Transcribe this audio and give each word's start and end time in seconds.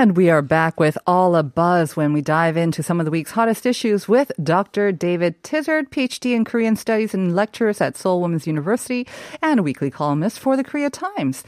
And 0.00 0.16
we 0.16 0.30
are 0.30 0.42
back 0.42 0.78
with 0.78 0.96
all 1.08 1.34
a 1.34 1.42
buzz 1.42 1.96
when 1.96 2.12
we 2.12 2.22
dive 2.22 2.56
into 2.56 2.84
some 2.84 3.00
of 3.00 3.04
the 3.04 3.10
week's 3.10 3.32
hottest 3.32 3.66
issues 3.66 4.06
with 4.06 4.30
Dr. 4.40 4.92
David 4.92 5.42
Tizard, 5.42 5.90
PhD 5.90 6.36
in 6.36 6.44
Korean 6.44 6.76
Studies 6.76 7.14
and 7.14 7.34
lecturers 7.34 7.80
at 7.80 7.96
Seoul 7.96 8.20
Women's 8.22 8.46
University 8.46 9.08
and 9.42 9.58
a 9.58 9.62
weekly 9.64 9.90
columnist 9.90 10.38
for 10.38 10.56
the 10.56 10.62
Korea 10.62 10.88
Times. 10.88 11.42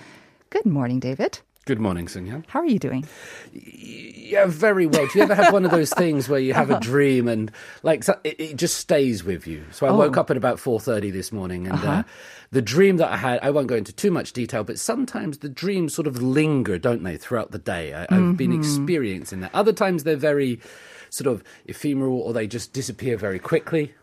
Good 0.50 0.66
morning, 0.66 0.98
David. 0.98 1.38
Good 1.66 1.78
morning, 1.78 2.06
Sunyan. 2.06 2.44
How 2.48 2.60
are 2.60 2.66
you 2.66 2.78
doing? 2.78 3.06
Yeah, 3.52 4.46
very 4.46 4.86
well. 4.86 5.06
Do 5.06 5.18
you 5.18 5.22
ever 5.22 5.34
have 5.34 5.52
one 5.52 5.66
of 5.66 5.70
those 5.70 5.92
things 5.92 6.26
where 6.26 6.40
you 6.40 6.54
have 6.54 6.70
a 6.70 6.74
uh-huh. 6.76 6.80
dream 6.80 7.28
and 7.28 7.52
like 7.82 8.02
it, 8.24 8.40
it 8.40 8.56
just 8.56 8.78
stays 8.78 9.22
with 9.22 9.46
you? 9.46 9.64
So 9.70 9.86
I 9.86 9.90
woke 9.90 10.16
Oh. 10.16 10.22
up 10.22 10.30
at 10.30 10.38
about 10.38 10.58
four 10.58 10.80
thirty 10.80 11.10
this 11.10 11.32
morning, 11.32 11.66
and 11.66 11.74
uh-huh. 11.76 11.90
uh, 11.90 12.02
the 12.50 12.62
dream 12.62 12.96
that 12.96 13.10
I 13.12 13.18
had. 13.18 13.40
I 13.42 13.50
won't 13.50 13.66
go 13.66 13.74
into 13.76 13.92
too 13.92 14.10
much 14.10 14.32
detail, 14.32 14.64
but 14.64 14.78
sometimes 14.78 15.38
the 15.38 15.50
dreams 15.50 15.92
sort 15.94 16.06
of 16.06 16.22
linger, 16.22 16.78
don't 16.78 17.02
they, 17.02 17.18
throughout 17.18 17.50
the 17.50 17.58
day? 17.58 17.92
I, 17.92 18.04
I've 18.04 18.38
been 18.38 18.52
mm-hmm. 18.52 18.60
experiencing 18.60 19.40
that. 19.40 19.54
Other 19.54 19.74
times 19.74 20.04
they're 20.04 20.16
very 20.16 20.60
sort 21.10 21.26
of 21.26 21.44
ephemeral, 21.66 22.20
or 22.20 22.32
they 22.32 22.46
just 22.46 22.72
disappear 22.72 23.18
very 23.18 23.38
quickly. 23.38 23.94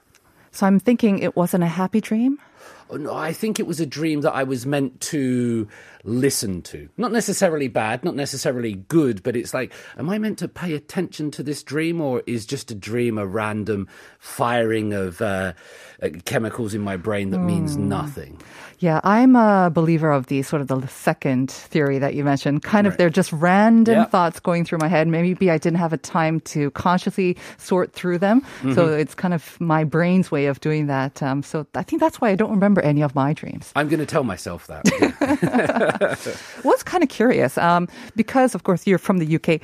So 0.51 0.67
I'm 0.67 0.79
thinking 0.79 1.19
it 1.19 1.35
wasn't 1.35 1.63
a 1.63 1.67
happy 1.67 2.01
dream. 2.01 2.39
No, 2.91 3.13
I 3.13 3.33
think 3.33 3.59
it 3.59 3.67
was 3.67 3.79
a 3.79 3.85
dream 3.85 4.21
that 4.21 4.33
I 4.33 4.43
was 4.43 4.65
meant 4.65 5.01
to 5.01 5.67
listen 6.03 6.61
to. 6.61 6.87
Not 6.97 7.11
necessarily 7.11 7.67
bad, 7.67 8.03
not 8.05 8.15
necessarily 8.15 8.73
good, 8.87 9.23
but 9.23 9.35
it's 9.35 9.53
like, 9.53 9.73
am 9.97 10.09
I 10.09 10.17
meant 10.19 10.39
to 10.39 10.47
pay 10.47 10.73
attention 10.73 11.31
to 11.31 11.43
this 11.43 11.63
dream, 11.63 11.99
or 11.99 12.23
is 12.25 12.45
just 12.45 12.71
a 12.71 12.75
dream 12.75 13.17
a 13.17 13.25
random 13.25 13.87
firing 14.19 14.93
of 14.93 15.21
uh, 15.21 15.53
uh, 16.01 16.09
chemicals 16.25 16.73
in 16.73 16.81
my 16.81 16.95
brain 16.97 17.31
that 17.31 17.39
means 17.41 17.75
nothing? 17.77 18.39
Yeah, 18.79 19.01
I'm 19.03 19.35
a 19.35 19.71
believer 19.73 20.11
of 20.11 20.27
the 20.27 20.43
sort 20.43 20.61
of 20.61 20.67
the 20.67 20.85
second 20.87 21.49
theory 21.49 21.97
that 21.97 22.13
you 22.13 22.23
mentioned. 22.23 22.61
Kind 22.61 22.85
of 22.85 22.95
they're 22.97 23.09
just 23.09 23.33
random 23.33 23.95
Yeah. 23.95 24.05
thoughts 24.05 24.39
going 24.39 24.65
through 24.65 24.77
my 24.77 24.87
head. 24.87 25.07
Maybe 25.07 25.49
I 25.49 25.57
didn't 25.57 25.79
have 25.79 25.93
a 25.93 25.97
time 25.97 26.41
to 26.41 26.69
consciously 26.71 27.37
sort 27.57 27.93
through 27.93 28.19
them. 28.19 28.43
So 28.61 28.67
Mm-hmm. 28.87 28.99
it's 28.99 29.15
kind 29.15 29.33
of 29.33 29.59
my 29.59 29.83
brain's 29.83 30.29
way 30.29 30.45
of 30.45 30.59
doing 30.59 30.85
that. 30.87 31.23
Um, 31.23 31.41
so 31.41 31.65
I 31.73 31.81
think 31.81 31.99
that's 32.01 32.21
why 32.21 32.29
I 32.29 32.35
don't 32.35 32.51
remember 32.51 32.76
any 32.81 33.01
of 33.01 33.15
my 33.15 33.33
dreams. 33.33 33.71
I'm 33.75 33.87
going 33.89 33.99
to 33.99 34.05
tell 34.05 34.23
myself 34.23 34.67
that. 34.67 34.83
was 36.63 36.83
kind 36.83 37.03
of 37.03 37.09
curious 37.09 37.57
um, 37.57 37.87
because, 38.15 38.55
of 38.55 38.63
course, 38.63 38.87
you're 38.87 38.97
from 38.99 39.17
the 39.19 39.35
UK. 39.35 39.61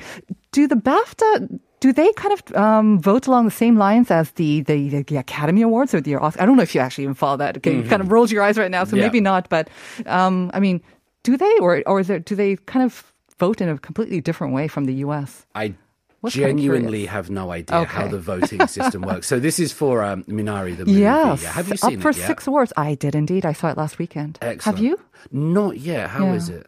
Do 0.52 0.66
the 0.66 0.76
BAFTA 0.76 1.60
do 1.80 1.92
they 1.92 2.10
kind 2.14 2.32
of 2.32 2.56
um, 2.56 2.98
vote 2.98 3.26
along 3.26 3.44
the 3.44 3.50
same 3.50 3.76
lines 3.76 4.10
as 4.10 4.30
the, 4.32 4.62
the, 4.62 5.02
the 5.02 5.18
Academy 5.18 5.60
Awards 5.60 5.92
or 5.92 6.00
the 6.00 6.14
Oscar? 6.14 6.40
I 6.42 6.46
don't 6.46 6.56
know 6.56 6.62
if 6.62 6.74
you 6.74 6.80
actually 6.80 7.04
even 7.04 7.12
follow 7.14 7.36
that. 7.36 7.58
Okay, 7.58 7.76
you 7.76 7.82
kind 7.82 8.00
of 8.00 8.10
rolls 8.10 8.32
your 8.32 8.42
eyes 8.42 8.56
right 8.56 8.70
now, 8.70 8.84
so 8.84 8.88
Mm-hmm. 8.92 8.96
Yeah. 8.96 9.02
maybe 9.02 9.20
not. 9.20 9.50
But 9.50 9.68
um, 10.06 10.50
I 10.54 10.60
mean, 10.60 10.80
do 11.24 11.36
they 11.36 11.58
or 11.58 11.82
or 11.86 12.00
is 12.00 12.06
there, 12.06 12.20
do 12.20 12.34
they 12.34 12.56
kind 12.56 12.84
of 12.86 13.12
vote 13.38 13.60
in 13.60 13.68
a 13.68 13.76
completely 13.76 14.22
different 14.22 14.54
way 14.54 14.66
from 14.66 14.86
the 14.86 14.94
US? 15.06 15.44
I 15.54 15.74
Was 16.23 16.33
kinda 16.33 16.47
genuinely 16.49 17.07
curious. 17.07 17.11
have 17.11 17.29
no 17.29 17.51
idea 17.51 17.85
how 17.85 18.03
Okay. 18.03 18.11
the 18.11 18.19
voting 18.19 18.67
system 18.67 19.03
works. 19.03 19.25
So 19.27 19.39
this 19.39 19.57
is 19.57 19.71
for 19.71 20.03
um, 20.03 20.23
Minari, 20.27 20.75
the 20.75 20.85
movie. 20.85 20.99
Yes, 20.99 21.41
Yeah. 21.43 21.51
Have 21.51 21.67
you 21.69 21.75
up 21.81 21.91
seen 21.91 22.01
for 22.01 22.09
it 22.09 22.17
yet? 22.17 22.27
six 22.27 22.45
awards. 22.45 22.73
I 22.75 22.95
did 22.95 23.15
indeed. 23.15 23.45
I 23.45 23.53
saw 23.53 23.69
it 23.69 23.77
last 23.77 23.99
weekend. 23.99 24.37
Excellent. 24.41 24.63
Have 24.63 24.79
you? 24.83 24.99
Not 25.31 25.79
yet. 25.79 26.09
How 26.09 26.27
is 26.33 26.49
Yeah. 26.49 26.57
it? 26.57 26.67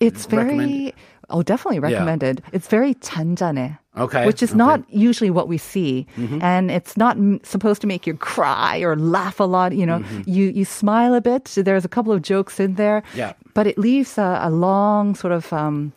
It's 0.00 0.26
very 0.26 0.52
Recommend- 0.60 0.92
oh, 1.30 1.42
definitely 1.42 1.78
recommended. 1.80 2.42
It's 2.52 2.68
very 2.68 2.92
잔잔해. 3.00 3.78
Okay, 3.96 4.26
which 4.26 4.42
is 4.42 4.50
okay. 4.50 4.58
not 4.58 4.84
usually 4.92 5.30
what 5.30 5.48
we 5.48 5.56
see, 5.58 6.06
Mm-hmm. 6.16 6.38
and 6.42 6.70
it's 6.70 6.96
not 6.96 7.16
m- 7.16 7.40
supposed 7.42 7.80
to 7.80 7.88
make 7.88 8.06
you 8.06 8.14
cry 8.14 8.80
or 8.84 8.94
laugh 8.96 9.40
a 9.40 9.44
lot. 9.48 9.72
You 9.74 9.86
know, 9.86 10.00
Mm-hmm. 10.00 10.28
you 10.30 10.44
you 10.52 10.64
smile 10.64 11.14
a 11.14 11.20
bit. 11.20 11.48
So 11.48 11.62
There's 11.64 11.84
a 11.84 11.88
couple 11.88 12.12
of 12.12 12.20
jokes 12.22 12.60
in 12.60 12.74
there, 12.76 13.02
Yeah. 13.16 13.32
but 13.54 13.66
it 13.66 13.78
leaves 13.78 14.18
a, 14.18 14.40
a 14.44 14.50
long 14.52 15.14
sort 15.16 15.32
of. 15.32 15.50
Um, 15.56 15.92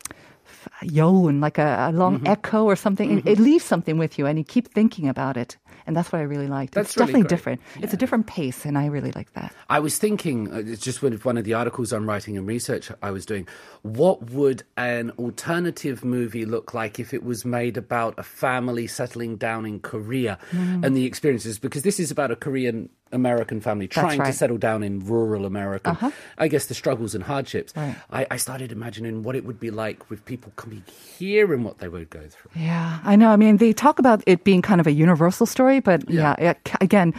Yoan, 0.82 1.40
like 1.40 1.58
a, 1.58 1.88
a 1.90 1.92
long 1.92 2.18
Mm-hmm. 2.18 2.26
echo 2.26 2.64
or 2.64 2.76
something. 2.76 3.18
It, 3.18 3.26
it 3.26 3.38
leaves 3.38 3.64
something 3.64 3.98
with 3.98 4.18
you, 4.18 4.26
and 4.26 4.38
you 4.38 4.44
keep 4.44 4.68
thinking 4.68 5.08
about 5.08 5.36
it, 5.36 5.56
and 5.86 5.96
that's 5.96 6.10
what 6.12 6.18
I 6.20 6.22
really 6.24 6.46
liked. 6.48 6.74
That's 6.74 6.90
it's 6.90 6.96
really 6.96 7.06
definitely 7.06 7.22
great. 7.22 7.28
different. 7.28 7.60
It's 7.82 7.92
a 7.92 7.96
different 7.96 8.26
pace, 8.26 8.64
and 8.64 8.78
I 8.78 8.86
really 8.86 9.12
like 9.12 9.32
that. 9.34 9.52
I 9.68 9.78
was 9.80 9.98
thinking, 9.98 10.52
uh, 10.52 10.62
it's 10.66 10.82
just 10.82 11.02
with 11.02 11.24
one 11.24 11.36
of 11.36 11.44
the 11.44 11.54
articles 11.54 11.92
I'm 11.92 12.08
writing 12.08 12.36
and 12.36 12.46
research 12.46 12.90
I 13.02 13.10
was 13.10 13.26
doing, 13.26 13.46
what 13.82 14.30
would 14.30 14.62
an 14.76 15.10
alternative 15.18 16.04
movie 16.04 16.44
look 16.44 16.74
like 16.74 16.98
if 16.98 17.12
it 17.14 17.22
was 17.22 17.44
made 17.44 17.76
about 17.76 18.14
a 18.18 18.22
family 18.22 18.86
settling 18.86 19.36
down 19.36 19.66
in 19.66 19.80
Korea 19.80 20.38
Mm. 20.52 20.84
and 20.84 20.96
the 20.96 21.04
experiences? 21.04 21.58
Because 21.58 21.82
this 21.82 22.00
is 22.00 22.10
about 22.10 22.30
a 22.30 22.36
Korean 22.36 22.88
American 23.12 23.60
family 23.60 23.88
trying 23.88 24.22
to 24.22 24.32
settle 24.32 24.58
down 24.58 24.82
in 24.82 25.00
rural 25.06 25.46
America. 25.46 26.12
I 26.36 26.48
guess 26.48 26.66
the 26.66 26.74
struggles 26.74 27.14
and 27.14 27.24
hardships. 27.24 27.72
Right. 27.76 27.96
I, 28.10 28.26
I 28.32 28.36
started 28.36 28.72
imagining 28.72 29.22
what 29.22 29.34
it 29.36 29.44
would 29.44 29.58
be 29.60 29.70
like 29.70 30.08
with 30.10 30.24
people 30.24 30.52
coming 30.56 30.82
here 31.18 31.52
and 31.54 31.64
what 31.64 31.78
they 31.78 31.88
would 31.88 32.10
go 32.10 32.20
through. 32.20 32.50
Yeah, 32.54 32.98
I 33.04 33.16
know. 33.16 33.30
I 33.30 33.36
mean, 33.36 33.56
they 33.58 33.72
talk 33.72 33.98
about 33.98 34.22
it 34.26 34.44
being 34.44 34.62
kind 34.62 34.80
of 34.80 34.86
a 34.86 34.92
universal 34.92 35.46
story, 35.46 35.80
but 35.80 36.08
yeah, 36.10 36.34
Yeah. 36.38 36.50
it, 36.50 36.70
again, 36.80 37.14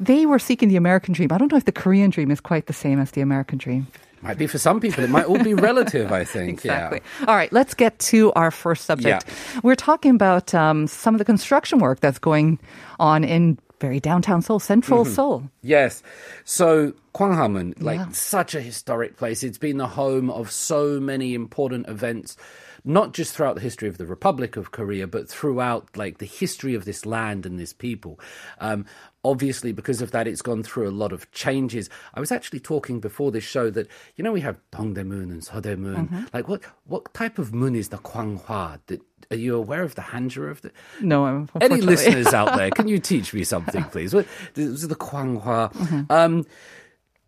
they 0.00 0.26
were 0.26 0.38
seeking 0.38 0.68
the 0.68 0.76
American 0.76 1.14
dream. 1.14 1.28
I 1.32 1.38
don't 1.38 1.50
know 1.50 1.58
if 1.58 1.64
the 1.64 1.72
Korean 1.72 2.10
dream 2.10 2.30
is 2.30 2.40
quite 2.40 2.66
the 2.66 2.72
same 2.72 3.00
as 3.00 3.10
the 3.12 3.20
American 3.20 3.58
dream. 3.58 3.86
Might 4.24 4.38
be 4.38 4.46
for 4.46 4.58
some 4.58 4.78
people. 4.78 5.02
It 5.02 5.10
might 5.10 5.24
all 5.26 5.42
be 5.42 5.52
relative, 5.70 6.12
I 6.12 6.22
think. 6.22 6.50
Exactly. 6.50 7.00
Yeah. 7.20 7.26
All 7.26 7.34
right, 7.34 7.52
let's 7.52 7.74
get 7.74 7.98
to 7.98 8.32
our 8.34 8.52
first 8.52 8.84
subject. 8.84 9.24
Yeah. 9.26 9.60
We're 9.64 9.74
talking 9.74 10.14
about 10.14 10.54
um, 10.54 10.86
some 10.86 11.12
of 11.14 11.18
the 11.18 11.24
construction 11.24 11.80
work 11.80 11.98
that's 11.98 12.20
going 12.20 12.60
on 13.00 13.24
in 13.24 13.58
very 13.82 14.00
downtown 14.00 14.40
Seoul, 14.40 14.60
central 14.60 15.04
Mm-hmm. 15.04 15.12
Seoul. 15.14 15.50
Yes. 15.60 16.02
So 16.44 16.94
Gwanghwamun, 17.14 17.82
like 17.82 17.98
Yeah. 17.98 18.08
such 18.12 18.54
a 18.54 18.60
historic 18.62 19.16
place. 19.18 19.42
It's 19.42 19.58
been 19.58 19.76
the 19.76 19.88
home 19.88 20.30
of 20.30 20.50
so 20.50 20.98
many 21.00 21.34
important 21.34 21.88
events, 21.88 22.36
not 22.84 23.12
just 23.12 23.34
throughout 23.34 23.54
the 23.54 23.60
history 23.60 23.88
of 23.88 23.98
the 23.98 24.06
Republic 24.06 24.56
of 24.56 24.70
Korea, 24.70 25.06
but 25.06 25.28
throughout 25.28 25.96
like 25.96 26.18
the 26.18 26.26
history 26.26 26.74
of 26.74 26.84
this 26.84 27.06
land 27.06 27.46
and 27.46 27.58
this 27.58 27.72
people. 27.72 28.18
Um, 28.58 28.86
obviously, 29.24 29.72
because 29.72 30.02
of 30.02 30.10
that, 30.10 30.26
it's 30.26 30.42
gone 30.42 30.62
through 30.62 30.88
a 30.88 30.90
lot 30.90 31.12
of 31.12 31.30
changes. 31.30 31.88
I 32.14 32.20
was 32.20 32.32
actually 32.32 32.60
talking 32.60 33.00
before 33.00 33.30
this 33.30 33.44
show 33.44 33.70
that 33.70 33.88
you 34.16 34.24
know 34.24 34.32
we 34.32 34.40
have 34.40 34.58
Dongdaemun 34.72 35.30
and 35.30 35.42
Seodaemun. 35.42 36.08
Mm-hmm. 36.08 36.24
Like 36.32 36.48
what 36.48 36.62
what 36.84 37.12
type 37.14 37.38
of 37.38 37.54
moon 37.54 37.76
is 37.76 37.88
the 37.90 37.98
Gwanghwa? 37.98 38.80
That 38.86 39.00
are 39.30 39.36
you 39.36 39.56
aware 39.56 39.82
of 39.82 39.94
the 39.94 40.02
Hanja 40.02 40.50
of 40.50 40.62
the? 40.62 40.72
No, 41.00 41.24
I'm 41.24 41.48
Any 41.60 41.80
listeners 41.80 42.26
out 42.34 42.56
there, 42.56 42.70
can 42.70 42.88
you 42.88 42.98
teach 42.98 43.32
me 43.32 43.44
something, 43.44 43.84
please? 43.84 44.14
What 44.14 44.26
this 44.54 44.66
is 44.66 44.88
the 44.88 44.96
Gwanghwa. 44.96 45.72
Mm-hmm. 45.72 46.12
Um, 46.12 46.46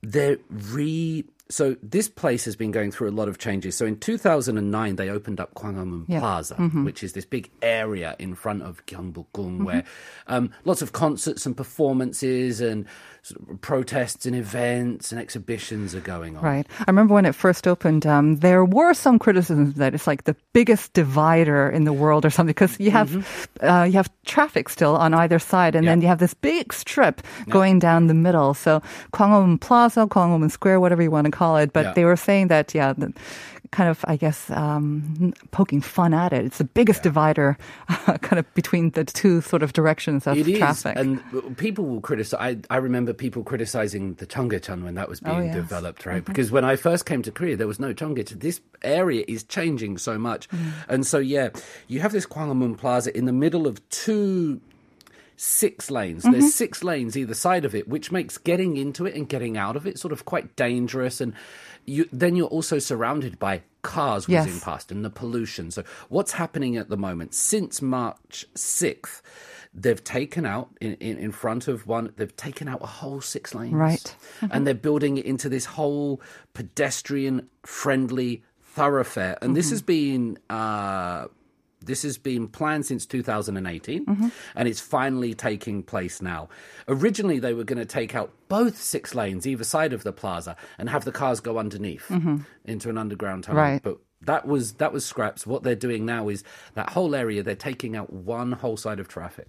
they're 0.03 0.39
re. 0.51 1.25
So 1.51 1.77
this 1.83 2.09
place 2.09 2.47
has 2.47 2.57
been 2.57 2.71
going 2.71 2.91
through 2.91 3.11
a 3.11 3.13
lot 3.13 3.29
of 3.29 3.37
changes. 3.37 3.77
So 3.77 3.85
in 3.85 3.99
2009, 3.99 4.97
they 4.97 5.11
opened 5.11 5.41
up 5.41 5.53
Gwanghwamun 5.55 6.07
Yeah. 6.09 6.21
Plaza, 6.21 6.55
Mm-hmm. 6.55 6.85
which 6.85 7.03
is 7.05 7.13
this 7.13 7.27
big 7.27 7.51
area 7.61 8.17
in 8.19 8.35
front 8.35 8.63
of 8.63 8.85
Gyeongbokgung, 8.87 9.63
where 9.65 9.85
um, 10.27 10.51
lots 10.65 10.81
of 10.81 10.93
concerts 10.93 11.45
and 11.45 11.55
performances 11.55 12.63
and 12.63 12.87
sort 13.25 13.41
of 13.49 13.61
protests 13.63 14.27
and 14.27 14.37
events 14.37 15.11
and 15.11 15.19
exhibitions 15.19 15.95
are 15.95 16.01
going 16.05 16.37
on. 16.37 16.43
Right. 16.45 16.67
I 16.81 16.85
remember 16.87 17.15
when 17.15 17.25
it 17.25 17.35
first 17.35 17.67
opened, 17.67 18.05
um, 18.05 18.37
there 18.45 18.67
were 18.67 18.93
some 18.93 19.19
criticisms 19.19 19.77
that 19.77 19.95
it's 19.95 20.07
like 20.07 20.25
the 20.25 20.37
biggest 20.53 20.93
divider 20.93 21.71
in 21.71 21.85
the 21.85 21.93
world 21.95 22.27
or 22.27 22.31
something 22.31 22.53
because 22.53 22.79
you 22.79 22.91
have 22.91 23.49
uh, 23.63 23.85
you 23.89 23.95
have 23.97 24.11
traffic 24.27 24.69
still 24.69 24.95
on 24.97 25.15
either 25.15 25.39
side, 25.39 25.75
and 25.75 25.87
then 25.89 25.95
Mm-hmm. 25.95 26.03
You 26.05 26.09
have 26.09 26.19
this 26.19 26.35
big 26.35 26.73
strip 26.75 27.23
going 27.49 27.79
down 27.79 28.09
the 28.09 28.15
middle. 28.15 28.53
So 28.53 28.83
Kwangwon 29.15 29.59
Plaza, 29.61 30.07
Kwangwon 30.07 30.51
Square, 30.51 30.81
whatever 30.81 31.03
you 31.03 31.11
want 31.11 31.25
to 31.25 31.31
call 31.31 31.57
it. 31.57 31.73
But 31.73 31.85
Yeah. 31.87 31.93
they 31.95 32.05
were 32.05 32.17
saying 32.17 32.49
that 32.49 32.75
yeah. 32.75 32.93
The, 32.93 33.15
Kind 33.75 33.91
of, 33.91 34.05
I 34.07 34.17
guess, 34.17 34.51
um, 34.53 35.35
poking 35.51 35.81
fun 35.81 36.15
at 36.15 36.33
it. 36.33 36.45
It's 36.45 36.59
the 36.59 36.65
biggest 36.65 37.03
divider, 37.03 37.59
kind 38.23 38.39
of 38.39 38.47
between 38.55 38.91
the 38.91 39.05
two 39.05 39.41
sort 39.41 39.65
of 39.65 39.73
directions 39.73 40.29
of 40.29 40.39
It 40.39 40.47
is, 40.47 40.59
traffic. 40.59 40.97
and 40.97 41.21
people 41.57 41.85
will 41.85 42.01
criticize. 42.01 42.39
I, 42.71 42.75
I 42.75 42.77
remember 42.79 43.13
people 43.13 43.43
criticizing 43.43 44.15
the 44.15 44.27
Cheonggyecheon 44.27 44.85
when 44.85 44.95
that 44.95 45.09
was 45.09 45.19
being 45.19 45.37
Oh, 45.37 45.41
yes. 45.41 45.51
Mm-hmm. 45.51 45.61
developed, 45.63 46.07
right? 46.07 46.25
Because 46.25 46.53
when 46.53 46.65
I 46.65 46.77
first 46.77 47.05
came 47.05 47.23
to 47.23 47.33
Korea, 47.33 47.57
there 47.57 47.67
was 47.67 47.81
no 47.81 47.93
Cheonggyecheon. 47.93 48.39
This 48.41 48.61
area 48.83 49.25
is 49.27 49.43
changing 49.43 49.99
so 49.99 50.19
much, 50.19 50.49
Mm. 50.51 50.71
and 50.89 51.07
so 51.07 51.19
yeah, 51.19 51.49
you 51.89 51.99
have 52.01 52.13
this 52.13 52.27
Gwanghwamun 52.27 52.79
Plaza 52.79 53.11
in 53.19 53.25
the 53.25 53.33
middle 53.33 53.67
of 53.67 53.81
two 53.91 54.61
six 55.37 55.91
lanes. 55.91 56.23
Mm-hmm. 56.23 56.33
There's 56.33 56.55
six 56.55 56.85
lanes 56.85 57.17
either 57.17 57.35
side 57.35 57.65
of 57.65 57.75
it, 57.75 57.89
which 57.89 58.13
makes 58.13 58.39
getting 58.39 58.77
into 58.77 59.05
it 59.05 59.17
and 59.17 59.29
getting 59.29 59.57
out 59.57 59.75
of 59.75 59.85
it 59.87 59.99
sort 59.99 60.13
of 60.13 60.25
quite 60.25 60.55
dangerous. 60.55 61.21
And 61.21 61.33
you, 61.87 62.09
then 62.13 62.37
you're 62.37 62.49
also 62.49 62.79
surrounded 62.79 63.39
by 63.39 63.63
cars 63.83 64.27
Yes. 64.29 64.63
past 64.65 64.91
and 64.91 65.05
the 65.05 65.11
pollution. 65.11 65.71
So 65.71 65.85
what's 66.09 66.33
happening 66.33 66.77
at 66.77 66.89
the 66.89 66.97
moment? 66.97 67.35
Since 67.35 67.83
March 67.83 68.47
6th, 68.55 69.21
they've 69.75 70.03
taken 70.03 70.47
out 70.47 70.71
in, 70.81 70.95
in, 70.95 71.19
in 71.19 71.33
front 71.33 71.69
of 71.69 71.87
one, 71.87 72.13
they've 72.17 72.35
taken 72.37 72.69
out 72.69 72.81
a 72.83 72.87
whole 72.87 73.21
six 73.21 73.55
lanes. 73.55 73.75
Right. 73.75 74.17
And 74.51 74.67
they're 74.67 74.75
building 74.75 75.19
it 75.19 75.25
into 75.27 75.49
this 75.49 75.65
whole 75.67 76.21
pedestrian 76.55 77.49
friendly 77.65 78.43
thoroughfare. 78.63 79.37
And 79.43 79.57
this 79.57 79.71
has 79.71 79.83
been 79.83 80.39
uh, 80.51 81.27
this 81.87 82.03
has 82.03 82.19
been 82.19 82.49
planned 82.49 82.87
since 82.87 83.07
2018 83.07 84.07
mm-hmm. 84.07 84.29
and 84.55 84.69
it's 84.69 84.81
finally 84.81 85.35
taking 85.35 85.83
place 85.83 86.21
now. 86.23 86.49
Originally, 86.89 87.39
they 87.39 87.55
were 87.55 87.65
going 87.65 87.79
to 87.79 87.85
take 87.85 88.15
out 88.15 88.33
both 88.49 88.77
six 88.77 89.15
lanes 89.15 89.47
either 89.47 89.65
side 89.65 89.93
of 89.93 90.03
the 90.03 90.13
plaza 90.13 90.57
and 90.79 90.89
have 90.89 91.05
the 91.05 91.13
cars 91.13 91.41
go 91.41 91.59
underneath 91.59 92.07
mm-hmm. 92.09 92.39
into 92.65 92.89
an 92.89 92.99
underground 92.99 93.45
tunnel. 93.45 93.63
Right. 93.63 93.83
But 93.83 93.99
that 94.26 94.46
was 94.46 94.74
that 94.84 94.92
was 94.92 95.06
scraps. 95.06 95.48
What 95.48 95.64
they're 95.64 95.80
doing 95.80 96.06
now 96.06 96.28
is 96.28 96.44
that 96.76 96.90
whole 96.90 97.16
area 97.16 97.42
they're 97.42 97.56
taking 97.56 97.96
out 97.96 98.12
one 98.12 98.52
whole 98.52 98.76
side 98.76 99.00
of 99.00 99.08
traffic. 99.08 99.48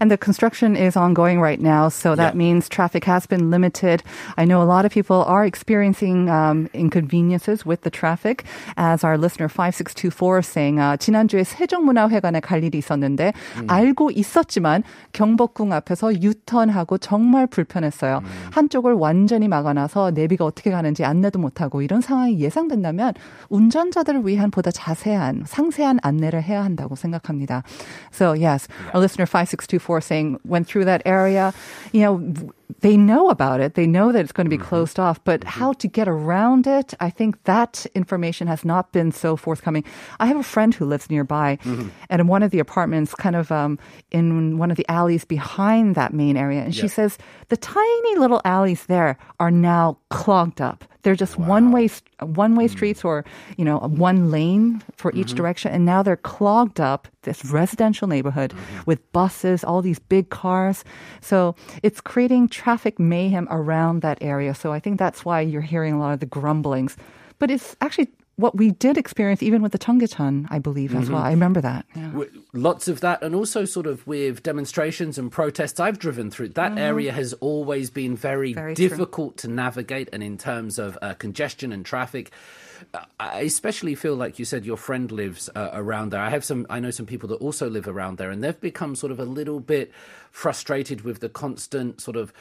And 0.00 0.10
the 0.10 0.18
construction 0.18 0.74
is 0.74 0.96
ongoing 0.96 1.38
right 1.40 1.60
now, 1.60 1.88
so 1.88 2.16
that 2.16 2.34
Yeah. 2.34 2.38
means 2.38 2.68
traffic 2.68 3.04
has 3.04 3.26
been 3.26 3.48
limited. 3.52 4.02
I 4.36 4.44
know 4.44 4.60
a 4.60 4.66
lot 4.66 4.84
of 4.84 4.90
people 4.90 5.22
are 5.22 5.46
experiencing 5.46 6.28
um, 6.28 6.66
inconveniences 6.74 7.64
with 7.64 7.82
the 7.82 7.90
traffic. 7.90 8.42
As 8.76 9.04
our 9.04 9.16
listener 9.16 9.48
5624 9.48 10.38
is 10.40 10.46
saying, 10.48 10.80
아, 10.80 10.96
지난주에 10.96 11.44
세종문화회관에 11.44 12.40
갈 12.40 12.64
일이 12.64 12.78
있었는데 12.78 13.32
알고 13.68 14.10
있었지만 14.10 14.82
경복궁 15.12 15.72
앞에서 15.72 16.20
유턴하고 16.20 16.98
정말 16.98 17.46
불편했어요. 17.46 18.20
한쪽을 18.50 18.94
완전히 18.94 19.46
막아놔서 19.46 20.10
내비가 20.10 20.44
어떻게 20.44 20.72
가는지 20.72 21.04
안내도 21.04 21.38
못하고 21.38 21.82
이런 21.82 22.00
상황이 22.00 22.40
예상된다면 22.40 23.14
운전자 23.48 23.95
들을 24.04 24.26
위한 24.26 24.50
보다 24.50 24.70
자세한 24.70 25.44
상세한 25.46 25.98
안내를 26.02 26.42
해야 26.42 26.64
한다고 26.64 26.94
생각합니다. 26.94 27.62
So 28.12 28.32
yes, 28.32 28.68
our 28.94 29.00
listener 29.00 29.26
5624 29.26 30.00
saying 30.00 30.38
went 30.44 30.66
through 30.66 30.84
that 30.84 31.02
area, 31.06 31.52
you 31.92 32.02
know, 32.02 32.20
they 32.81 32.97
know 32.97 33.29
about 33.29 33.59
it. 33.59 33.75
They 33.75 33.87
know 33.87 34.11
that 34.11 34.19
it's 34.19 34.31
going 34.31 34.45
to 34.45 34.49
be 34.49 34.57
mm-hmm. 34.57 34.67
closed 34.67 34.99
off, 34.99 35.23
but 35.23 35.41
mm-hmm. 35.41 35.59
how 35.59 35.73
to 35.73 35.87
get 35.87 36.07
around 36.07 36.67
it, 36.67 36.93
I 36.99 37.09
think 37.09 37.43
that 37.43 37.85
information 37.95 38.47
has 38.47 38.65
not 38.65 38.91
been 38.91 39.11
so 39.11 39.35
forthcoming. 39.35 39.83
I 40.19 40.27
have 40.27 40.37
a 40.37 40.43
friend 40.43 40.73
who 40.73 40.85
lives 40.85 41.09
nearby, 41.09 41.57
mm-hmm. 41.63 41.89
and 42.09 42.21
in 42.21 42.27
one 42.27 42.43
of 42.43 42.51
the 42.51 42.59
apartments, 42.59 43.15
kind 43.15 43.35
of 43.35 43.51
um, 43.51 43.79
in 44.11 44.57
one 44.57 44.71
of 44.71 44.77
the 44.77 44.89
alleys 44.89 45.25
behind 45.25 45.95
that 45.95 46.13
main 46.13 46.37
area, 46.37 46.61
and 46.61 46.75
she 46.75 46.87
says 46.87 47.17
the 47.49 47.57
tiny 47.57 48.15
little 48.17 48.41
alleys 48.43 48.85
there 48.85 49.17
are 49.39 49.51
now 49.51 49.97
clogged 50.09 50.61
up. 50.61 50.83
They're 51.07 51.15
just 51.15 51.37
one 51.37 51.71
way 51.71 51.89
one 52.19 52.55
way 52.55 52.65
mm. 52.65 52.69
streets 52.69 53.05
or 53.05 53.23
you 53.55 53.63
know 53.63 53.77
one 53.77 54.29
lane 54.29 54.83
for 54.97 55.13
each 55.15 55.35
direction, 55.35 55.71
and 55.71 55.85
now 55.85 56.03
they're 56.03 56.17
clogged 56.17 56.81
up. 56.81 57.07
This 57.21 57.45
residential 57.45 58.07
neighborhood 58.07 58.53
with 58.85 58.99
buses, 59.11 59.63
all 59.63 59.81
these 59.81 59.99
big 59.99 60.29
cars. 60.29 60.83
So 61.21 61.55
it's 61.83 62.01
creating 62.01 62.49
traffic 62.61 62.99
mayhem 62.99 63.47
around 63.49 64.01
that 64.01 64.17
area. 64.21 64.53
So 64.55 64.73
I 64.77 64.79
think 64.79 64.99
that's 64.99 65.21
why 65.27 65.41
you're 65.41 65.61
hearing 65.73 65.93
a 65.93 65.99
lot 65.99 66.13
of 66.13 66.19
the 66.19 66.25
grumblings. 66.37 66.97
But 67.39 67.51
it's 67.51 67.75
actually 67.81 68.09
what 68.37 68.55
we 68.55 68.69
did 68.71 68.97
experience 68.97 69.41
even 69.41 69.61
with 69.63 69.71
the 69.71 69.79
Cheonggyecheon, 69.79 70.45
I 70.49 70.59
believe 70.59 70.93
as 70.93 71.09
well. 71.09 71.21
I 71.21 71.31
remember 71.31 71.61
that. 71.61 71.85
Yeah. 71.95 72.11
Lots 72.53 72.87
of 72.87 73.01
that, 73.01 73.23
and 73.23 73.33
also 73.33 73.65
sort 73.65 73.87
of 73.87 74.05
with 74.05 74.43
demonstrations 74.43 75.17
and 75.17 75.31
protests 75.31 75.79
I've 75.79 75.97
driven 75.97 76.29
through. 76.29 76.49
That 76.49 76.77
area 76.77 77.11
has 77.11 77.33
always 77.33 77.89
been 77.89 78.15
very, 78.15 78.53
Very 78.53 78.75
true. 78.75 78.89
difficult 78.89 79.37
to 79.37 79.47
navigate, 79.47 80.09
and 80.13 80.21
in 80.21 80.37
terms 80.37 80.77
of 80.77 80.97
uh, 81.01 81.13
congestion 81.15 81.71
and 81.71 81.83
traffic. 81.85 82.31
I 83.19 83.41
especially 83.41 83.95
feel 83.95 84.15
like 84.15 84.39
you 84.39 84.45
said 84.45 84.65
your 84.65 84.77
friend 84.77 85.11
lives 85.11 85.49
uh, 85.55 85.69
around 85.73 86.11
there. 86.11 86.21
I 86.21 86.29
have 86.29 86.43
some, 86.43 86.65
I 86.69 86.79
know 86.79 86.91
some 86.91 87.05
people 87.05 87.29
that 87.29 87.35
also 87.35 87.69
live 87.69 87.87
around 87.87 88.17
there, 88.17 88.31
and 88.31 88.43
they've 88.43 88.59
become 88.59 88.95
sort 88.95 89.11
of 89.11 89.19
a 89.19 89.25
little 89.25 89.59
bit 89.59 89.91
frustrated 90.31 91.01
with 91.01 91.19
the 91.19 91.29
constant 91.29 92.01
sort 92.01 92.17
of 92.17 92.33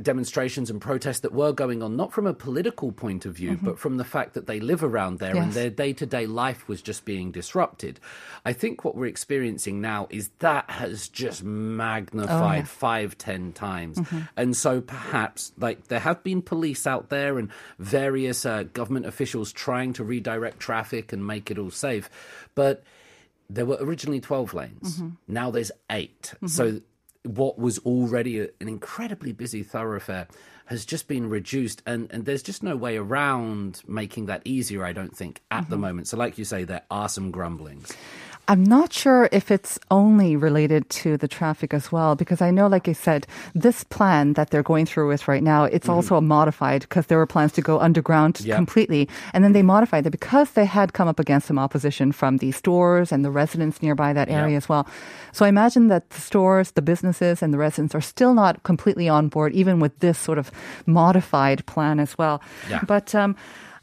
demonstrations 0.00 0.70
and 0.70 0.80
protests 0.80 1.20
that 1.20 1.32
were 1.32 1.52
going 1.52 1.82
on, 1.82 1.96
not 1.96 2.12
from 2.12 2.26
a 2.26 2.34
political 2.34 2.92
point 2.92 3.26
of 3.26 3.34
view, 3.34 3.58
but 3.62 3.72
mm-hmm. 3.72 3.74
from 3.74 3.96
the 3.96 4.04
fact 4.04 4.34
that 4.34 4.46
they 4.46 4.60
live 4.60 4.82
around 4.82 5.18
there 5.18 5.36
and 5.36 5.52
their 5.52 5.70
day 5.70 5.92
to 5.92 6.06
day 6.06 6.26
life 6.26 6.68
was 6.68 6.80
just 6.80 7.04
being 7.04 7.30
disrupted. 7.30 8.00
I 8.44 8.52
think 8.52 8.84
what 8.84 8.94
we're 8.94 9.06
experiencing 9.06 9.80
now 9.80 10.06
is 10.10 10.30
that 10.38 10.70
has 10.70 11.08
just 11.08 11.42
magnified 11.42 12.62
oh, 12.62 12.66
five, 12.66 13.18
ten 13.18 13.52
times. 13.52 13.98
Mm-hmm. 13.98 14.20
And 14.36 14.56
so 14.56 14.80
perhaps, 14.80 15.52
like, 15.58 15.88
there 15.88 16.00
have 16.00 16.22
been 16.22 16.42
police 16.42 16.86
out 16.86 17.10
there 17.10 17.38
and 17.38 17.50
various 17.78 18.46
uh, 18.46 18.64
government 18.64 19.06
officials 19.06 19.52
trying 19.52 19.92
to 19.94 20.04
redirect 20.04 20.60
traffic 20.60 21.12
and 21.12 21.26
make 21.26 21.50
it 21.50 21.58
all 21.58 21.70
safe. 21.70 22.08
But 22.54 22.82
there 23.48 23.66
were 23.66 23.78
originally 23.80 24.20
12 24.20 24.54
lanes. 24.54 24.96
Mm-hmm. 24.96 25.08
Now 25.28 25.50
there's 25.50 25.72
8 25.90 26.34
So 26.46 26.80
what 27.26 27.58
was 27.58 27.78
already 27.80 28.40
an 28.40 28.68
incredibly 28.68 29.32
busy 29.32 29.62
thoroughfare 29.62 30.28
has 30.66 30.84
just 30.84 31.06
been 31.06 31.28
reduced 31.28 31.82
and, 31.86 32.10
and 32.10 32.24
there's 32.24 32.42
just 32.42 32.62
no 32.62 32.76
way 32.76 32.96
around 32.96 33.82
making 33.86 34.26
that 34.26 34.42
easier 34.44 34.84
i 34.84 34.92
don't 34.92 35.16
think 35.16 35.42
at 35.50 35.68
the 35.68 35.76
mm-hmm. 35.76 35.82
moment. 35.82 36.08
So 36.08 36.16
like 36.16 36.38
you 36.38 36.44
say 36.44 36.64
there 36.64 36.82
are 36.90 37.08
some 37.08 37.30
grumblings 37.30 37.92
I'm 38.48 38.62
not 38.62 38.92
sure 38.92 39.28
if 39.32 39.50
it's 39.50 39.76
only 39.90 40.36
related 40.36 40.88
to 41.02 41.16
the 41.16 41.26
traffic 41.26 41.74
as 41.74 41.90
well, 41.90 42.14
because 42.14 42.40
I 42.40 42.52
know, 42.52 42.68
like 42.68 42.86
I 42.88 42.92
said, 42.92 43.26
this 43.56 43.82
plan 43.82 44.34
that 44.34 44.50
they're 44.50 44.62
going 44.62 44.86
through 44.86 45.08
with 45.08 45.26
right 45.26 45.42
now, 45.42 45.64
it's 45.64 45.88
also 45.88 46.14
a 46.16 46.20
modified 46.20 46.82
because 46.82 47.06
there 47.06 47.18
were 47.18 47.26
plans 47.26 47.52
to 47.54 47.60
go 47.60 47.80
underground 47.80 48.40
Yeah. 48.40 48.54
completely. 48.54 49.08
And 49.32 49.42
then 49.42 49.52
they 49.52 49.62
modified 49.62 50.06
it 50.06 50.10
because 50.10 50.52
they 50.52 50.64
had 50.64 50.92
come 50.92 51.08
up 51.08 51.18
against 51.18 51.48
some 51.48 51.58
opposition 51.58 52.12
from 52.12 52.36
the 52.36 52.52
stores 52.52 53.10
and 53.10 53.24
the 53.24 53.32
residents 53.32 53.82
nearby 53.82 54.12
that 54.12 54.28
area 54.28 54.52
Yeah. 54.52 54.56
as 54.58 54.68
well. 54.68 54.86
So 55.32 55.44
I 55.44 55.48
imagine 55.48 55.88
that 55.88 56.10
the 56.10 56.20
stores, 56.20 56.70
the 56.70 56.82
businesses, 56.82 57.42
and 57.42 57.52
the 57.52 57.58
residents 57.58 57.94
are 57.96 58.00
still 58.00 58.32
not 58.32 58.62
completely 58.62 59.08
on 59.08 59.26
board, 59.28 59.54
even 59.54 59.80
with 59.80 59.98
this 59.98 60.18
sort 60.18 60.38
of 60.38 60.52
modified 60.86 61.66
plan 61.66 61.98
as 61.98 62.16
well. 62.16 62.40
Yeah. 62.70 62.80
But, 62.86 63.12
um, 63.14 63.34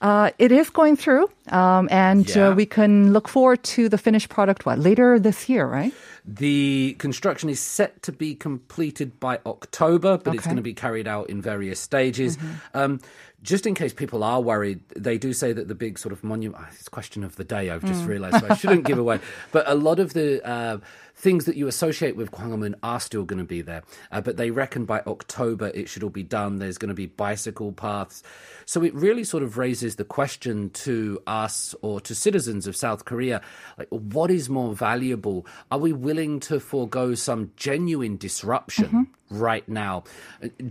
uh, 0.01 0.31
it 0.37 0.51
is 0.51 0.69
going 0.69 0.97
through, 0.97 1.29
um, 1.51 1.87
and 1.91 2.27
Yeah. 2.29 2.49
uh, 2.49 2.55
we 2.55 2.65
can 2.65 3.13
look 3.13 3.27
forward 3.27 3.63
to 3.63 3.89
the 3.89 3.97
finished 3.97 4.29
product 4.29 4.65
what 4.65 4.79
later 4.79 5.19
this 5.19 5.49
year, 5.49 5.65
right? 5.67 5.93
The 6.25 6.95
construction 6.99 7.49
is 7.49 7.59
set 7.59 8.01
to 8.03 8.13
be 8.13 8.33
completed 8.33 9.19
by 9.19 9.39
October, 9.45 10.17
but 10.17 10.33
it's 10.35 10.45
going 10.45 10.55
to 10.55 10.61
be 10.61 10.73
carried 10.73 11.07
out 11.07 11.29
in 11.29 11.41
various 11.41 11.81
stages. 11.81 12.37
Um, 12.73 13.01
just 13.41 13.65
in 13.65 13.75
case 13.75 13.91
people 13.91 14.23
are 14.23 14.39
worried, 14.39 14.79
they 14.95 15.17
do 15.17 15.33
say 15.33 15.51
that 15.51 15.67
the 15.67 15.75
big 15.75 15.99
sort 15.99 16.13
of 16.13 16.23
monument, 16.23 16.63
ah, 16.65 16.69
it's 16.71 16.87
question 16.87 17.25
of 17.25 17.35
the 17.35 17.43
day, 17.43 17.69
I've 17.69 17.83
just 17.83 18.05
realized, 18.05 18.39
so 18.39 18.47
I 18.49 18.55
shouldn't 18.55 18.85
give 18.85 18.97
away. 18.97 19.19
But 19.51 19.69
a 19.69 19.75
lot 19.75 19.99
of 19.99 20.13
the 20.13 20.41
uh, 20.47 20.77
things 21.13 21.43
that 21.43 21.57
you 21.57 21.67
associate 21.67 22.15
with 22.15 22.31
Gwanghwamun 22.31 22.75
are 22.81 23.01
still 23.01 23.25
going 23.25 23.39
to 23.39 23.45
be 23.45 23.61
there. 23.61 23.83
Uh, 24.13 24.21
but 24.21 24.37
they 24.37 24.49
reckon 24.49 24.85
by 24.85 25.01
October 25.01 25.71
it 25.75 25.89
should 25.89 26.03
all 26.03 26.09
be 26.09 26.23
done. 26.23 26.59
There's 26.59 26.77
going 26.77 26.87
to 26.89 26.95
be 26.95 27.07
bicycle 27.07 27.73
paths. 27.73 28.23
So 28.65 28.81
it 28.81 28.93
really 28.93 29.25
sort 29.25 29.43
of 29.43 29.57
raises 29.57 29.97
the 29.97 30.05
question 30.05 30.69
to 30.69 31.21
us 31.33 31.73
or 31.81 31.99
to 32.01 32.13
citizens 32.13 32.67
of 32.67 32.75
South 32.75 33.05
Korea, 33.05 33.41
like 33.77 33.89
what 33.89 34.29
is 34.29 34.49
more 34.49 34.73
valuable? 34.73 35.45
Are 35.71 35.79
we 35.79 35.91
willing 35.91 36.39
to 36.41 36.59
forego 36.59 37.15
some 37.15 37.51
genuine 37.55 38.17
disruption 38.17 38.85
mm-hmm. 38.85 39.39
right 39.39 39.67
now? 39.67 40.03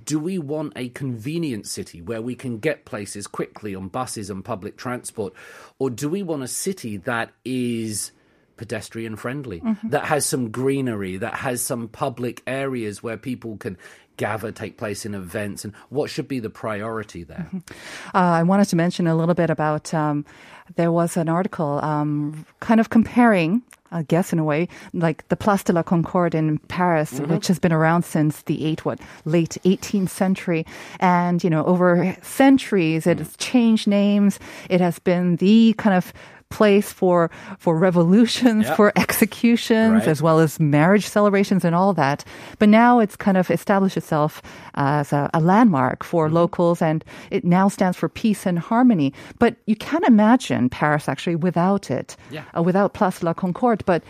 Do 0.05 0.19
we 0.19 0.39
want 0.39 0.73
a 0.77 0.89
convenient 0.91 1.67
city 1.67 2.01
where 2.01 2.23
we 2.23 2.35
can 2.35 2.59
get 2.59 2.85
places 2.85 3.27
quickly 3.27 3.75
on 3.75 3.89
buses 3.89 4.31
and 4.31 4.45
public 4.45 4.77
transport? 4.77 5.33
Or 5.79 5.91
do 5.91 6.09
we 6.09 6.23
want 6.23 6.43
a 6.43 6.49
city 6.49 6.97
that 6.99 7.31
is 7.45 8.13
pedestrian 8.57 9.17
friendly, 9.17 9.61
mm-hmm. 9.61 9.89
that 9.89 10.05
has 10.05 10.25
some 10.25 10.51
greenery, 10.51 11.17
that 11.17 11.35
has 11.35 11.61
some 11.61 11.89
public 11.89 12.43
areas 12.47 13.03
where 13.03 13.17
people 13.17 13.57
can 13.57 13.77
gather, 14.17 14.53
take 14.53 14.77
place 14.77 15.05
in 15.05 15.15
events, 15.15 15.65
and 15.65 15.75
what 15.91 16.11
should 16.11 16.29
be 16.29 16.41
the 16.41 16.51
priority 16.51 17.25
there? 17.25 17.49
Uh, 18.15 18.19
I 18.41 18.43
wanted 18.43 18.67
to 18.69 18.77
mention 18.77 19.07
a 19.07 19.15
little 19.15 19.35
bit 19.35 19.51
about 19.51 19.93
um, 19.95 20.25
there 20.77 20.93
was 20.93 21.17
an 21.17 21.29
article 21.29 21.81
um, 21.83 22.47
kind 22.61 22.81
of 22.81 22.91
comparing. 22.91 23.63
I 23.95 24.05
guess 24.05 24.33
in 24.33 24.39
a 24.39 24.45
way, 24.45 24.69
like 24.95 25.29
the 25.29 25.37
Place 25.37 25.65
de 25.65 25.73
la 25.75 25.83
Concorde 25.83 26.35
in 26.35 26.57
Paris, 26.59 27.21
which 27.21 27.47
has 27.49 27.59
been 27.59 27.75
around 27.75 28.07
since 28.07 28.41
the 28.43 28.65
eight 28.65 28.87
what 28.87 28.99
late 29.27 29.59
18th 29.67 30.09
century, 30.09 30.65
and 30.99 31.45
you 31.45 31.51
know 31.51 31.63
over 31.67 32.17
centuries 32.23 33.07
it 33.07 33.19
has 33.19 33.37
changed 33.37 33.87
names. 33.87 34.41
It 34.71 34.81
has 34.81 34.99
been 34.99 35.37
the 35.37 35.75
kind 35.77 35.95
of 35.95 36.15
place 36.59 36.93
for 36.93 37.31
for 37.59 37.75
revolutions, 37.79 38.67
Yep. 38.67 38.77
for 38.77 38.93
executions, 38.97 40.01
Right. 40.05 40.09
as 40.13 40.21
well 40.23 40.39
as 40.45 40.61
marriage 40.61 41.07
celebrations 41.09 41.65
and 41.65 41.75
all 41.75 41.95
that. 41.95 42.25
But 42.59 42.69
now 42.69 43.01
it's 43.03 43.17
kind 43.17 43.37
of 43.37 43.51
established 43.51 43.97
itself 43.97 44.43
as 44.75 45.13
a, 45.13 45.31
a 45.35 45.41
landmark 45.41 46.05
for 46.05 46.27
Mm-hmm. 46.27 46.37
locals, 46.43 46.83
and 46.83 47.05
it 47.31 47.45
now 47.45 47.69
stands 47.69 47.97
for 47.99 48.09
peace 48.09 48.47
and 48.47 48.59
harmony. 48.59 49.13
But 49.39 49.57
you 49.67 49.77
can't 49.77 50.07
imagine 50.07 50.69
Paris 50.69 51.09
actually 51.09 51.37
without 51.37 51.91
it, 51.91 52.17
Yeah. 52.31 52.43
uh, 52.57 52.63
without 52.63 52.93
Place 52.93 53.21
de 53.21 53.27
la 53.27 53.33
Concorde. 53.35 53.85
But 53.87 54.03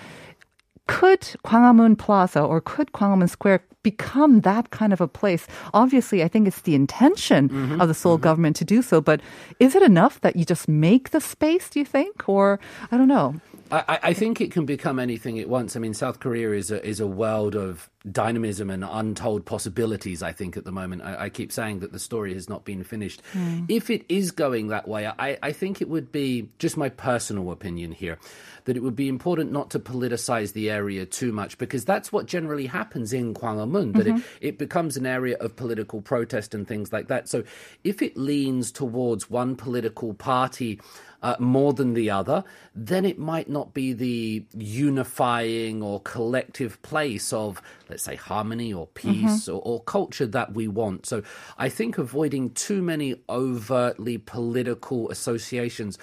could 0.87 1.21
Gwanghwamun 1.45 1.97
Plaza 1.99 2.41
or 2.41 2.61
could 2.61 2.93
Gwanghwamun 2.93 3.29
Square 3.31 3.62
become 3.83 4.41
that 4.41 4.71
kind 4.71 4.93
of 4.93 5.01
a 5.01 5.09
place? 5.09 5.47
Obviously, 5.75 6.23
I 6.23 6.29
think 6.29 6.47
it's 6.49 6.62
the 6.62 6.75
intention 6.75 7.49
Mm-hmm. 7.49 7.81
of 7.81 7.89
the 7.89 7.95
Seoul 7.95 8.19
government 8.19 8.57
to 8.57 8.65
do 8.65 8.83
so, 8.83 9.01
but 9.01 9.21
is 9.59 9.75
it 9.75 9.83
enough 9.83 10.21
that 10.21 10.37
you 10.37 10.45
just 10.45 10.69
make 10.69 11.11
the 11.11 11.21
space, 11.21 11.69
do 11.71 11.79
you 11.79 11.85
think? 11.85 12.29
Or, 12.29 12.59
I 12.91 12.97
don't 12.97 13.09
know. 13.09 13.35
I, 13.73 13.99
I- 14.02 14.12
think 14.12 14.41
it 14.41 14.52
can 14.52 14.67
become 14.67 14.99
anything 14.99 15.38
it 15.38 15.49
wants. 15.49 15.76
I 15.76 15.81
mean, 15.81 15.95
South 15.95 16.21
Korea 16.21 16.52
is 16.52 16.71
a, 16.71 16.87
is 16.87 17.00
a 17.00 17.07
world 17.07 17.57
of 17.57 17.88
dynamism 18.11 18.69
and 18.69 18.85
untold 18.85 19.47
possibilities, 19.47 20.23
I 20.23 20.33
think, 20.33 20.57
at 20.57 20.64
the 20.64 20.73
moment. 20.73 21.02
I, 21.02 21.25
I 21.25 21.29
keep 21.31 21.50
saying 21.50 21.81
that 21.81 21.93
the 21.93 21.99
story 21.99 22.35
has 22.35 22.49
not 22.49 22.64
been 22.64 22.85
finished. 22.85 23.23
Hmm. 23.33 23.64
If 23.69 23.88
it 23.88 24.05
is 24.09 24.31
going 24.31 24.69
that 24.69 24.87
way, 24.87 25.07
I, 25.07 25.38
I 25.43 25.52
think 25.52 25.81
it 25.81 25.88
would 25.88 26.12
be, 26.12 26.50
just 26.59 26.76
my 26.76 26.91
personal 26.91 27.50
opinion 27.50 27.93
here, 27.93 28.19
that 28.64 28.76
it 28.76 28.83
would 28.83 28.95
be 28.95 29.09
important 29.09 29.52
not 29.52 29.71
to 29.71 29.79
politicize 29.79 30.52
the 30.52 30.71
area 30.71 31.07
too 31.07 31.33
much 31.33 31.59
because 31.59 31.85
that's 31.85 32.12
what 32.12 32.26
generally 32.26 32.67
happens 32.67 33.12
in 33.12 33.35
Gwanghwamun, 33.35 33.95
that 33.95 34.07
it, 34.07 34.14
mm-hmm. 34.14 34.38
it 34.41 34.59
becomes 34.59 34.97
an 34.97 35.07
area 35.07 35.37
of 35.38 35.57
political 35.57 36.02
protest 36.02 36.55
and 36.55 36.69
things 36.69 36.93
like 36.93 37.09
that. 37.09 37.29
So 37.29 37.43
if 37.85 38.02
it 38.02 38.17
leans 38.17 38.71
towards 38.71 39.31
one 39.31 39.57
political 39.57 40.14
party, 40.14 40.81
uh, 41.23 41.37
more 41.38 41.73
than 41.73 41.95
the 41.95 42.11
other, 42.11 42.45
then 42.75 43.05
it 43.05 43.19
might 43.19 43.49
not 43.49 43.73
be 43.73 43.93
the 43.93 44.45
unifying 44.55 45.83
or 45.83 46.00
collective 46.00 46.81
place 46.83 47.33
of, 47.33 47.62
let's 47.88 48.02
say, 48.02 48.17
harmony 48.17 48.73
or 48.73 48.88
peace 48.88 49.49
or, 49.49 49.62
or 49.64 49.81
culture 49.83 50.26
that 50.26 50.52
we 50.52 50.69
want. 50.69 51.07
So 51.07 51.23
I 51.59 51.69
think 51.69 51.99
avoiding 51.99 52.50
too 52.50 52.83
many 52.83 53.17
overtly 53.29 54.19
political 54.19 55.11
associations 55.11 55.99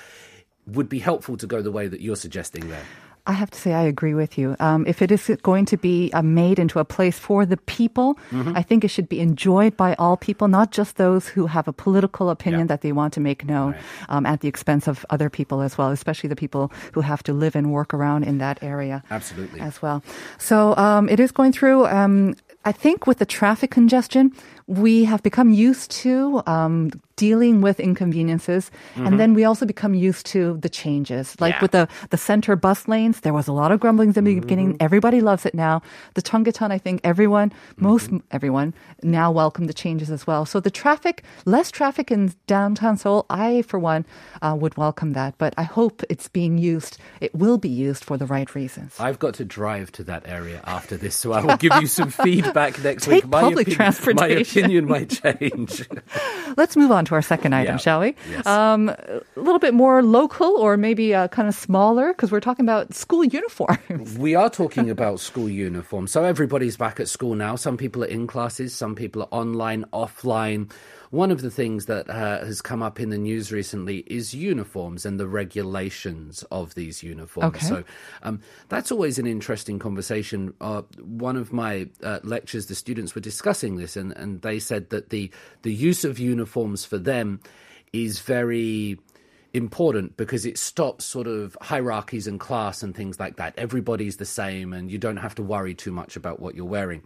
would 0.65 0.88
be 0.88 0.99
helpful 0.99 1.35
to 1.38 1.47
go 1.47 1.61
the 1.61 1.71
way 1.71 1.88
that 1.88 2.01
you're 2.01 2.15
suggesting 2.15 2.69
there. 2.69 2.85
I 3.27 3.33
have 3.33 3.51
to 3.51 3.59
say, 3.59 3.73
I 3.73 3.83
agree 3.83 4.13
with 4.13 4.38
you. 4.38 4.55
Um, 4.59 4.85
if 4.88 5.01
it 5.01 5.11
is 5.11 5.29
going 5.43 5.65
to 5.65 5.77
be 5.77 6.09
uh, 6.13 6.21
made 6.23 6.57
into 6.57 6.79
a 6.79 6.85
place 6.85 7.19
for 7.19 7.45
the 7.45 7.57
people, 7.57 8.17
Mm-hmm. 8.31 8.55
I 8.55 8.61
think 8.63 8.83
it 8.83 8.89
should 8.89 9.09
be 9.09 9.19
enjoyed 9.19 9.75
by 9.77 9.93
all 9.99 10.17
people, 10.17 10.47
not 10.47 10.71
just 10.71 10.97
those 10.97 11.27
who 11.27 11.47
have 11.47 11.67
a 11.67 11.73
political 11.73 12.29
opinion 12.29 12.61
Yeah. 12.61 12.67
that 12.67 12.81
they 12.81 12.91
want 12.91 13.13
to 13.13 13.19
make 13.19 13.43
known 13.45 13.75
um, 14.09 14.25
at 14.25 14.39
the 14.41 14.47
expense 14.47 14.88
of 14.88 15.05
other 15.09 15.29
people 15.29 15.61
as 15.61 15.77
well, 15.77 15.91
especially 15.91 16.29
the 16.29 16.35
people 16.35 16.71
who 16.93 17.01
have 17.01 17.21
to 17.23 17.33
live 17.33 17.55
and 17.55 17.71
work 17.71 17.93
around 17.93 18.23
in 18.23 18.38
that 18.39 18.61
area. 18.63 19.03
Absolutely. 19.11 19.59
As 19.61 19.81
well. 19.81 20.01
So 20.38 20.75
um, 20.77 21.09
it 21.09 21.19
is 21.19 21.31
going 21.31 21.51
through. 21.51 21.85
Um, 21.88 22.35
I 22.65 22.71
think 22.71 23.07
with 23.07 23.17
the 23.19 23.25
traffic 23.25 23.71
congestion, 23.71 24.31
we 24.67 25.05
have 25.05 25.21
become 25.23 25.49
used 25.51 25.91
to 26.03 26.41
um, 26.45 26.91
dealing 27.19 27.59
with 27.59 27.83
inconveniences, 27.83 28.71
and 28.95 29.05
mm-hmm. 29.05 29.17
then 29.19 29.33
we 29.35 29.43
also 29.43 29.65
become 29.67 29.93
used 29.93 30.25
to 30.31 30.55
the 30.63 30.71
changes. 30.71 31.35
Like 31.43 31.55
Yeah. 31.55 31.61
with 31.61 31.71
the 31.75 31.85
the 32.15 32.17
center 32.17 32.55
bus 32.55 32.88
lanes, 32.88 33.19
there 33.27 33.35
was 33.35 33.47
a 33.51 33.51
lot 33.51 33.75
of 33.75 33.83
grumblings 33.83 34.15
in 34.15 34.23
the 34.23 34.39
beginning. 34.39 34.69
Mm-hmm. 34.79 34.88
Everybody 34.88 35.19
loves 35.19 35.43
it 35.45 35.53
now. 35.53 35.81
The 36.15 36.23
Cheonggyecheon, 36.23 36.71
I 36.71 36.79
think 36.79 37.01
everyone, 37.03 37.49
mm-hmm. 37.51 37.83
most 37.83 38.07
everyone, 38.31 38.71
now 39.03 39.27
welcome 39.35 39.67
the 39.67 39.75
changes 39.75 40.09
as 40.09 40.23
well. 40.25 40.45
So 40.47 40.63
the 40.63 40.71
traffic, 40.71 41.23
less 41.43 41.67
traffic 41.71 42.07
in 42.09 42.31
downtown 42.47 42.95
Seoul, 42.95 43.25
I 43.29 43.63
for 43.67 43.79
one 43.83 44.05
uh, 44.41 44.55
would 44.55 44.77
welcome 44.79 45.11
that. 45.19 45.35
But 45.38 45.53
I 45.59 45.63
hope 45.63 46.01
it's 46.07 46.31
being 46.31 46.55
used. 46.57 46.97
It 47.19 47.35
will 47.35 47.59
be 47.59 47.67
used 47.88 48.07
for 48.07 48.15
the 48.15 48.25
right 48.31 48.47
reasons. 48.55 48.95
I've 48.95 49.19
got 49.19 49.33
to 49.35 49.43
drive 49.43 49.91
to 49.99 50.03
that 50.07 50.23
area 50.23 50.63
after 50.63 50.95
this, 50.95 51.15
so 51.19 51.33
I 51.35 51.43
will 51.43 51.59
give 51.59 51.75
you 51.83 51.88
some 51.88 52.11
feedback 52.23 52.79
next 52.79 53.03
Take 53.03 53.27
week. 53.27 53.27
My 53.27 53.41
public 53.41 53.67
opinion- 53.67 53.75
transportation. 53.75 54.61
My 54.63 54.63
opinion 54.63 54.83
might 54.88 55.09
change. 55.23 55.83
Let's 56.55 56.79
move 56.79 56.91
on 56.95 57.03
to 57.09 57.15
our 57.15 57.21
second 57.21 57.53
item, 57.53 57.73
Yeah. 57.75 57.77
shall 57.77 57.99
we? 57.99 58.15
Yes. 58.31 58.45
Um, 58.45 58.89
a 58.89 59.21
little 59.35 59.59
bit 59.59 59.73
more 59.73 60.01
local 60.01 60.47
or 60.57 60.77
maybe 60.77 61.13
uh, 61.13 61.27
kind 61.27 61.47
of 61.47 61.55
smaller 61.55 62.13
because 62.13 62.31
we're 62.31 62.39
talking 62.39 62.65
about 62.65 62.93
school 62.93 63.23
uniforms. 63.23 64.17
We 64.17 64.35
are 64.35 64.49
talking 64.61 64.89
about 64.89 65.19
school 65.19 65.49
uniforms. 65.49 66.11
So 66.11 66.23
everybody's 66.23 66.77
back 66.77 66.99
at 66.99 67.07
school 67.09 67.35
now. 67.35 67.55
Some 67.55 67.77
people 67.77 68.03
are 68.03 68.07
in 68.07 68.25
classes, 68.27 68.73
some 68.73 68.95
people 68.95 69.23
are 69.23 69.29
online, 69.31 69.85
offline. 69.93 70.71
One 71.11 71.31
of 71.31 71.41
the 71.41 71.49
things 71.49 71.87
that 71.87 72.09
uh, 72.09 72.45
has 72.45 72.61
come 72.61 72.83
up 72.83 72.99
in 72.99 73.09
the 73.09 73.17
news 73.17 73.51
recently 73.51 73.99
is 74.07 74.33
uniforms 74.33 75.05
and 75.05 75.19
the 75.19 75.27
regulations 75.27 76.43
of 76.51 76.75
these 76.75 77.01
uniforms. 77.01 77.55
Okay. 77.55 77.65
So 77.65 77.83
um, 78.21 78.41
that's 78.67 78.91
always 78.91 79.17
an 79.17 79.25
interesting 79.25 79.79
conversation. 79.79 80.53
Uh, 80.61 80.83
one 81.01 81.35
of 81.35 81.51
my 81.51 81.89
uh, 82.03 82.19
lectures, 82.23 82.67
the 82.67 82.75
students 82.75 83.15
were 83.15 83.21
discussing 83.21 83.77
this, 83.77 83.97
and, 83.97 84.11
and 84.13 84.41
they 84.41 84.59
said 84.59 84.91
that 84.91 85.09
the 85.09 85.31
the 85.63 85.73
use 85.73 86.03
of 86.05 86.19
uniforms 86.19 86.85
for 86.85 86.99
them 86.99 87.39
is 87.91 88.19
very 88.19 88.99
important 89.53 90.17
because 90.17 90.45
it 90.45 90.57
stops 90.57 91.05
sort 91.05 91.27
of 91.27 91.57
hierarchies 91.61 92.27
and 92.27 92.39
class 92.39 92.83
and 92.83 92.95
things 92.95 93.19
like 93.19 93.37
that. 93.37 93.53
Everybody's 93.57 94.17
the 94.17 94.25
same 94.25 94.73
and 94.73 94.91
you 94.91 94.97
don't 94.97 95.17
have 95.17 95.35
to 95.35 95.43
worry 95.43 95.73
too 95.73 95.91
much 95.91 96.15
about 96.15 96.39
what 96.39 96.55
you're 96.55 96.65
wearing. 96.65 97.03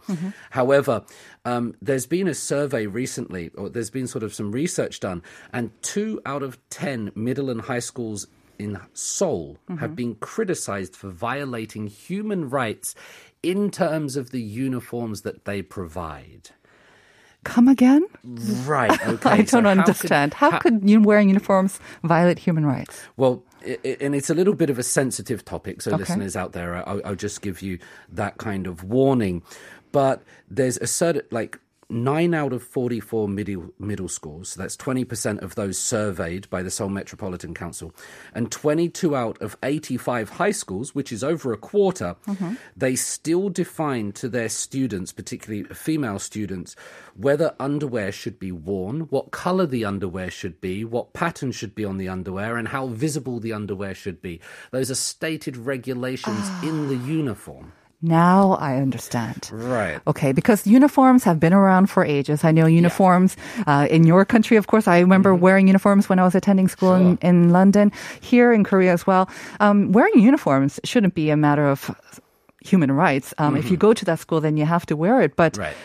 However, 0.50 1.04
um, 1.44 1.74
there's 1.80 2.06
been 2.06 2.28
a 2.28 2.34
survey 2.34 2.86
recently, 2.86 3.50
or 3.56 3.68
there's 3.68 3.90
been 3.90 4.06
sort 4.06 4.22
of 4.22 4.34
some 4.34 4.52
research 4.52 5.00
done, 5.00 5.22
and 5.52 5.70
two 5.82 6.20
out 6.26 6.42
of 6.42 6.58
10 6.70 7.12
middle 7.14 7.50
and 7.50 7.62
high 7.62 7.78
schools 7.78 8.26
in 8.58 8.80
Seoul 8.92 9.58
have 9.78 9.96
been 9.96 10.14
criticized 10.16 10.94
for 10.94 11.10
violating 11.10 11.86
human 11.86 12.48
rights 12.48 12.94
in 13.42 13.70
terms 13.70 14.16
of 14.16 14.30
the 14.30 14.40
uniforms 14.40 15.22
that 15.22 15.44
they 15.44 15.60
provide. 15.60 16.50
Come 17.44 17.68
again? 17.68 18.04
Right. 18.64 18.90
Okay. 19.06 19.30
I 19.30 19.42
don't 19.42 19.64
how 19.64 19.72
could- 19.74 19.78
understand. 19.80 20.34
how, 20.34 20.58
could 20.58 20.88
you 20.88 21.00
wearing 21.00 21.28
uniforms 21.28 21.78
violate 22.02 22.38
human 22.38 22.64
rights? 22.66 23.00
Well, 23.16 23.42
i 23.66 23.78
i 23.84 23.96
and 24.00 24.14
it's 24.14 24.28
a 24.30 24.34
little 24.34 24.54
bit 24.54 24.70
of 24.70 24.78
a 24.78 24.82
sensitive 24.82 25.44
topic, 25.44 25.82
so 25.82 25.90
Okay. 25.92 26.00
listeners 26.00 26.36
out 26.36 26.52
there, 26.52 26.86
I'll, 26.88 27.00
I'll 27.04 27.14
just 27.14 27.40
give 27.42 27.62
you 27.62 27.78
that 28.12 28.38
kind 28.38 28.66
of 28.66 28.82
warning. 28.84 29.42
But 29.92 30.22
there's 30.50 30.76
a 30.78 30.86
certain, 30.86 31.22
like, 31.30 31.58
nine 31.88 32.34
out 32.34 32.52
of 32.52 32.62
44 32.62 33.28
middle, 33.28 33.72
middle 33.78 34.08
schools, 34.08 34.50
so 34.50 34.60
that's 34.60 34.76
20% 34.76 35.42
of 35.42 35.54
those 35.54 35.78
surveyed 35.78 36.48
by 36.50 36.62
the 36.62 36.70
Seoul 36.70 36.88
Metropolitan 36.88 37.54
Council, 37.54 37.94
and 38.34 38.50
22 38.50 39.14
out 39.14 39.40
of 39.40 39.56
85 39.62 40.30
high 40.30 40.50
schools, 40.50 40.94
which 40.94 41.12
is 41.12 41.24
over 41.24 41.52
a 41.52 41.56
quarter, 41.56 42.16
mm-hmm. 42.26 42.54
they 42.76 42.96
still 42.96 43.48
define 43.48 44.12
to 44.12 44.28
their 44.28 44.48
students, 44.48 45.12
particularly 45.12 45.64
female 45.74 46.18
students, 46.18 46.76
whether 47.14 47.54
underwear 47.60 48.12
should 48.12 48.38
be 48.38 48.52
worn, 48.52 49.02
what 49.02 49.30
color 49.30 49.66
the 49.66 49.84
underwear 49.84 50.30
should 50.30 50.60
be, 50.60 50.84
what 50.84 51.12
pattern 51.12 51.52
should 51.52 51.74
be 51.74 51.84
on 51.84 51.98
the 51.98 52.08
underwear, 52.08 52.56
and 52.56 52.68
how 52.68 52.88
visible 52.88 53.40
the 53.40 53.52
underwear 53.52 53.94
should 53.94 54.20
be. 54.20 54.40
Those 54.70 54.90
are 54.90 54.96
stated 54.96 55.56
regulations 55.56 56.48
in 56.62 56.88
the 56.88 56.98
ah. 57.02 57.06
uniform. 57.06 57.72
Now 58.04 58.52
I 58.60 58.76
understand. 58.76 59.48
Right. 59.52 59.98
Okay, 60.06 60.32
because 60.32 60.66
uniforms 60.66 61.24
have 61.24 61.38
been 61.40 61.54
around 61.54 61.86
for 61.88 62.04
ages. 62.04 62.44
I 62.44 62.52
know 62.52 62.66
uniforms 62.66 63.36
uh, 63.66 63.86
in 63.90 64.04
your 64.04 64.24
country, 64.26 64.56
of 64.58 64.66
course. 64.66 64.86
I 64.86 65.00
remember 65.00 65.34
wearing 65.34 65.68
uniforms 65.68 66.08
when 66.08 66.18
I 66.18 66.22
was 66.24 66.34
attending 66.34 66.68
school 66.68 66.92
in, 66.94 67.16
Mm-hmm. 67.16 67.26
Sure. 67.26 67.30
in 67.30 67.50
London, 67.50 67.92
here 68.20 68.52
in 68.52 68.62
Korea 68.64 68.92
as 68.92 69.06
well. 69.06 69.28
Um, 69.60 69.92
wearing 69.92 70.18
uniforms 70.20 70.80
shouldn't 70.84 71.14
be 71.14 71.30
a 71.30 71.36
matter 71.36 71.66
of 71.66 71.90
human 72.60 72.92
rights. 72.92 73.32
Um, 73.38 73.56
If 73.56 73.70
you 73.70 73.76
go 73.76 73.92
to 73.94 74.04
that 74.04 74.18
school, 74.18 74.40
then 74.40 74.56
you 74.56 74.66
have 74.66 74.84
to 74.86 74.96
wear 74.96 75.20
it. 75.22 75.36
But 75.36 75.52
Mm-hmm. 75.54 75.62
Right. 75.62 75.76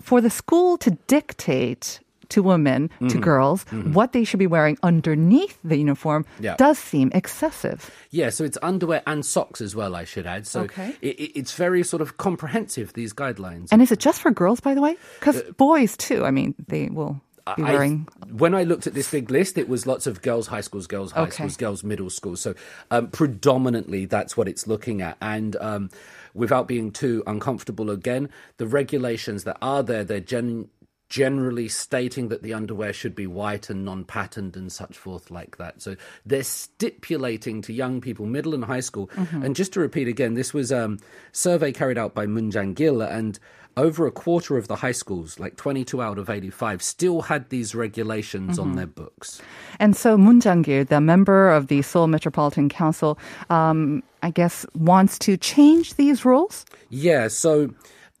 for 0.00 0.20
the 0.20 0.30
school 0.30 0.76
to 0.78 0.90
dictate 1.08 2.00
to 2.34 2.42
women, 2.42 2.88
Mm-hmm. 2.94 3.08
to 3.08 3.18
girls, 3.18 3.64
what 3.98 4.12
they 4.12 4.24
should 4.24 4.38
be 4.38 4.46
wearing 4.46 4.76
underneath 4.82 5.58
the 5.64 5.76
uniform 5.76 6.24
Yeah. 6.40 6.56
does 6.56 6.78
seem 6.78 7.10
excessive. 7.14 7.90
Yeah, 8.10 8.30
so 8.30 8.44
it's 8.44 8.58
underwear 8.62 9.02
and 9.06 9.24
socks 9.24 9.60
as 9.60 9.74
well, 9.74 9.94
I 9.94 10.04
should 10.04 10.26
add. 10.26 10.46
So 10.46 10.62
Okay. 10.62 10.94
it, 11.00 11.14
it- 11.20 11.32
it's 11.38 11.52
very 11.54 11.82
sort 11.82 12.02
of 12.02 12.16
comprehensive, 12.18 12.92
these 12.94 13.12
guidelines. 13.12 13.68
And 13.72 13.80
is 13.82 13.90
it 13.92 13.98
just 14.00 14.20
for 14.20 14.30
girls, 14.30 14.60
by 14.60 14.74
the 14.74 14.80
way? 14.82 14.96
Because 15.20 15.42
boys, 15.56 15.96
too, 15.96 16.24
I 16.24 16.30
mean, 16.30 16.54
they 16.68 16.88
will 16.88 17.14
be 17.14 17.20
Uh, 17.46 17.54
I- 17.66 17.72
wearing. 17.72 18.08
when 18.30 18.54
I 18.54 18.62
looked 18.64 18.86
at 18.86 18.94
this 18.94 19.10
big 19.10 19.30
list, 19.30 19.58
it 19.58 19.68
was 19.68 19.86
lots 19.86 20.06
of 20.06 20.22
girls' 20.22 20.46
high 20.48 20.62
schools, 20.62 20.86
girls' 20.86 21.12
high 21.12 21.22
Okay. 21.28 21.30
schools, 21.44 21.56
girls' 21.56 21.84
middle 21.84 22.08
schools. 22.10 22.40
So 22.40 22.54
um, 22.90 23.08
predominantly, 23.08 24.06
that's 24.06 24.36
what 24.36 24.48
it's 24.48 24.66
looking 24.66 25.02
at. 25.02 25.16
And 25.20 25.54
um, 25.60 25.90
without 26.32 26.66
being 26.66 26.90
too 26.90 27.22
uncomfortable 27.26 27.90
again, 27.90 28.28
the 28.56 28.66
regulations 28.66 29.44
that 29.44 29.58
are 29.60 29.82
there, 29.82 30.04
they're 30.04 30.20
gen- 30.20 30.68
generally 31.14 31.68
stating 31.68 32.26
that 32.26 32.42
the 32.42 32.52
underwear 32.52 32.92
should 32.92 33.14
be 33.14 33.24
white 33.24 33.70
and 33.70 33.84
non-patterned 33.84 34.56
and 34.56 34.72
such 34.72 34.98
forth 34.98 35.30
like 35.30 35.58
that. 35.58 35.80
So 35.80 35.94
they're 36.26 36.42
stipulating 36.42 37.62
to 37.62 37.72
young 37.72 38.00
people, 38.00 38.26
middle 38.26 38.52
and 38.52 38.64
high 38.64 38.80
school. 38.80 39.08
And 39.16 39.54
just 39.54 39.72
to 39.74 39.80
repeat 39.80 40.08
again, 40.08 40.34
this 40.34 40.52
was 40.52 40.72
a 40.72 40.86
um, 40.86 40.98
survey 41.30 41.70
carried 41.70 41.98
out 41.98 42.16
by 42.16 42.26
Moon 42.26 42.50
Jang-gil 42.50 43.00
and 43.00 43.38
over 43.76 44.08
a 44.08 44.10
quarter 44.10 44.58
of 44.58 44.66
the 44.66 44.74
high 44.74 44.90
schools, 44.90 45.38
like 45.38 45.54
22 45.54 46.02
out 46.02 46.18
of 46.18 46.28
85, 46.28 46.82
still 46.82 47.22
had 47.22 47.48
these 47.48 47.76
regulations 47.76 48.58
on 48.58 48.74
their 48.74 48.88
books. 48.88 49.40
And 49.78 49.94
so 49.94 50.18
Moon 50.18 50.40
Jang-gil, 50.40 50.86
the 50.86 51.00
member 51.00 51.48
of 51.48 51.68
the 51.68 51.80
Seoul 51.82 52.08
Metropolitan 52.08 52.68
Council, 52.68 53.20
um, 53.50 54.02
I 54.24 54.30
guess 54.30 54.66
wants 54.74 55.16
to 55.20 55.36
change 55.36 55.94
these 55.94 56.24
rules. 56.24 56.66
Yeah, 56.90 57.28
so 57.28 57.70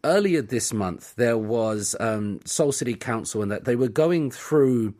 earlier 0.04 0.42
this 0.42 0.72
month, 0.72 1.14
there 1.16 1.38
was 1.38 1.96
um, 1.98 2.40
Seoul 2.44 2.72
City 2.72 2.94
Council, 2.94 3.42
and 3.42 3.50
that 3.50 3.64
they 3.64 3.76
were 3.76 3.88
going 3.88 4.30
through 4.30 4.94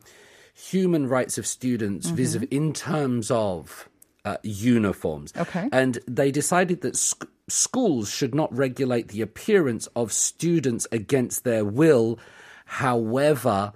human 0.53 1.07
rights 1.07 1.37
of 1.37 1.45
students 1.45 2.09
vis-a-vis 2.09 2.47
in 2.49 2.73
terms 2.73 3.29
of 3.29 3.89
uh, 4.23 4.37
uniforms. 4.43 5.33
Okay. 5.37 5.69
And 5.71 5.99
they 6.07 6.31
decided 6.31 6.81
that 6.81 6.95
sc- 6.95 7.27
schools 7.47 8.09
should 8.09 8.33
not 8.33 8.55
regulate 8.55 9.09
the 9.09 9.21
appearance 9.21 9.87
of 9.95 10.11
students 10.11 10.87
against 10.91 11.43
their 11.43 11.63
will. 11.63 12.19
However, 12.65 13.73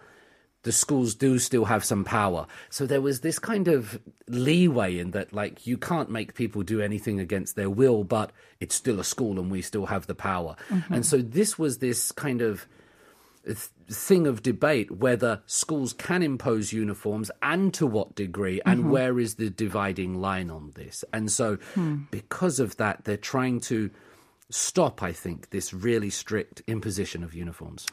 the 0.69 0.73
schools 0.73 1.15
do 1.15 1.39
still 1.39 1.65
have 1.65 1.83
some 1.83 2.05
power. 2.05 2.45
So 2.69 2.85
there 2.85 3.01
was 3.01 3.21
this 3.21 3.39
kind 3.39 3.67
of 3.67 3.99
leeway 4.27 4.99
in 4.99 5.09
that, 5.17 5.33
like, 5.33 5.65
you 5.65 5.79
can't 5.79 6.11
make 6.11 6.35
people 6.35 6.61
do 6.61 6.79
anything 6.79 7.19
against 7.19 7.55
their 7.55 7.71
will, 7.71 8.03
but 8.03 8.31
it's 8.59 8.75
still 8.75 8.99
a 8.99 9.03
school 9.03 9.39
and 9.39 9.49
we 9.49 9.63
still 9.63 9.87
have 9.87 10.05
the 10.05 10.13
power. 10.13 10.55
Mm-hmm. 10.69 10.93
And 10.93 11.03
so 11.03 11.23
this 11.23 11.57
was 11.57 11.79
this 11.79 12.11
kind 12.11 12.43
of 12.43 12.67
thing 13.89 14.27
of 14.27 14.43
debate 14.43 14.91
whether 14.91 15.41
schools 15.47 15.91
can 15.91 16.21
impose 16.21 16.71
uniforms 16.71 17.31
and 17.41 17.73
to 17.73 17.87
what 17.87 18.13
degree 18.13 18.61
and 18.63 18.81
mm-hmm. 18.81 18.91
where 18.91 19.19
is 19.19 19.35
the 19.35 19.49
dividing 19.49 20.21
line 20.21 20.51
on 20.51 20.73
this. 20.75 21.03
And 21.11 21.31
so 21.31 21.55
hmm. 21.73 22.01
because 22.11 22.59
of 22.59 22.77
that 22.77 23.05
they're 23.05 23.17
trying 23.17 23.59
to 23.61 23.89
stop 24.51 25.03
i 25.03 25.11
think 25.11 25.51
this 25.51 25.75
really 25.75 26.09
strict 26.09 26.63
imposition 26.65 27.23
of 27.23 27.35
uniforms 27.35 27.85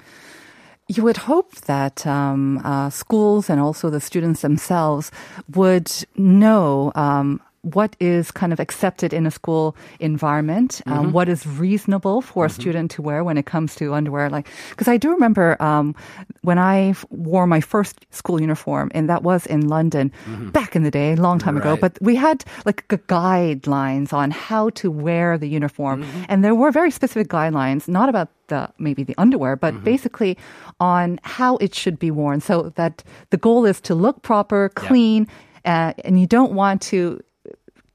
You 0.89 1.03
would 1.03 1.17
hope 1.17 1.55
that 1.67 2.07
um, 2.07 2.59
uh, 2.65 2.91
schools 2.91 3.51
and 3.51 3.61
also 3.61 3.91
the 3.91 4.01
students 4.01 4.43
themselves 4.43 5.11
would 5.55 5.91
know 6.17 6.93
um, 6.95 7.41
what 7.63 7.97
is 7.99 8.31
kind 8.31 8.53
of 8.53 8.61
accepted 8.61 9.13
in 9.13 9.27
a 9.27 9.31
school 9.33 9.75
environment, 9.99 10.81
um, 10.87 11.13
what 11.13 11.29
is 11.29 11.45
reasonable 11.45 12.23
for 12.23 12.45
a 12.47 12.49
student 12.51 12.93
to 12.93 13.03
wear 13.03 13.25
when 13.25 13.37
it 13.37 13.47
comes 13.47 13.75
to 13.75 13.93
underwear. 13.95 14.31
Like, 14.31 14.47
because 14.71 14.87
I 14.87 14.97
do 14.97 15.11
remember 15.11 15.61
um, 15.61 15.97
when 16.43 16.59
I 16.59 16.91
f- 16.91 17.05
wore 17.11 17.49
my 17.49 17.61
first 17.61 18.07
school 18.13 18.41
uniform, 18.41 18.93
and 18.95 19.09
that 19.11 19.25
was 19.25 19.45
in 19.47 19.67
London 19.67 20.13
back 20.53 20.77
in 20.77 20.85
the 20.85 20.93
day, 20.93 21.15
a 21.15 21.17
long 21.17 21.41
time 21.41 21.57
ago. 21.57 21.77
But 21.81 21.99
we 22.01 22.15
had 22.15 22.45
like 22.65 22.87
g- 22.89 22.99
guidelines 23.09 24.13
on 24.13 24.31
how 24.31 24.71
to 24.79 24.89
wear 24.89 25.37
the 25.37 25.49
uniform, 25.49 26.05
and 26.29 26.45
there 26.45 26.55
were 26.55 26.71
very 26.71 26.93
specific 26.93 27.27
guidelines, 27.27 27.89
not 27.89 28.09
about 28.09 28.29
the 28.49 28.71
maybe 28.79 29.03
the 29.05 29.15
underwear, 29.19 29.57
but 29.57 29.83
basically 29.85 30.37
on 30.81 31.19
how 31.23 31.57
it 31.59 31.75
should 31.75 31.99
be 31.99 32.11
worn. 32.11 32.41
So 32.41 32.73
that 32.77 33.03
the 33.31 33.37
goal 33.37 33.65
is 33.67 33.81
to 33.83 33.95
look 33.95 34.23
proper, 34.23 34.69
clean, 34.71 35.27
uh, 35.65 35.93
and 36.05 36.21
you 36.21 36.27
don't 36.27 36.53
want 36.53 36.83
to 36.83 37.21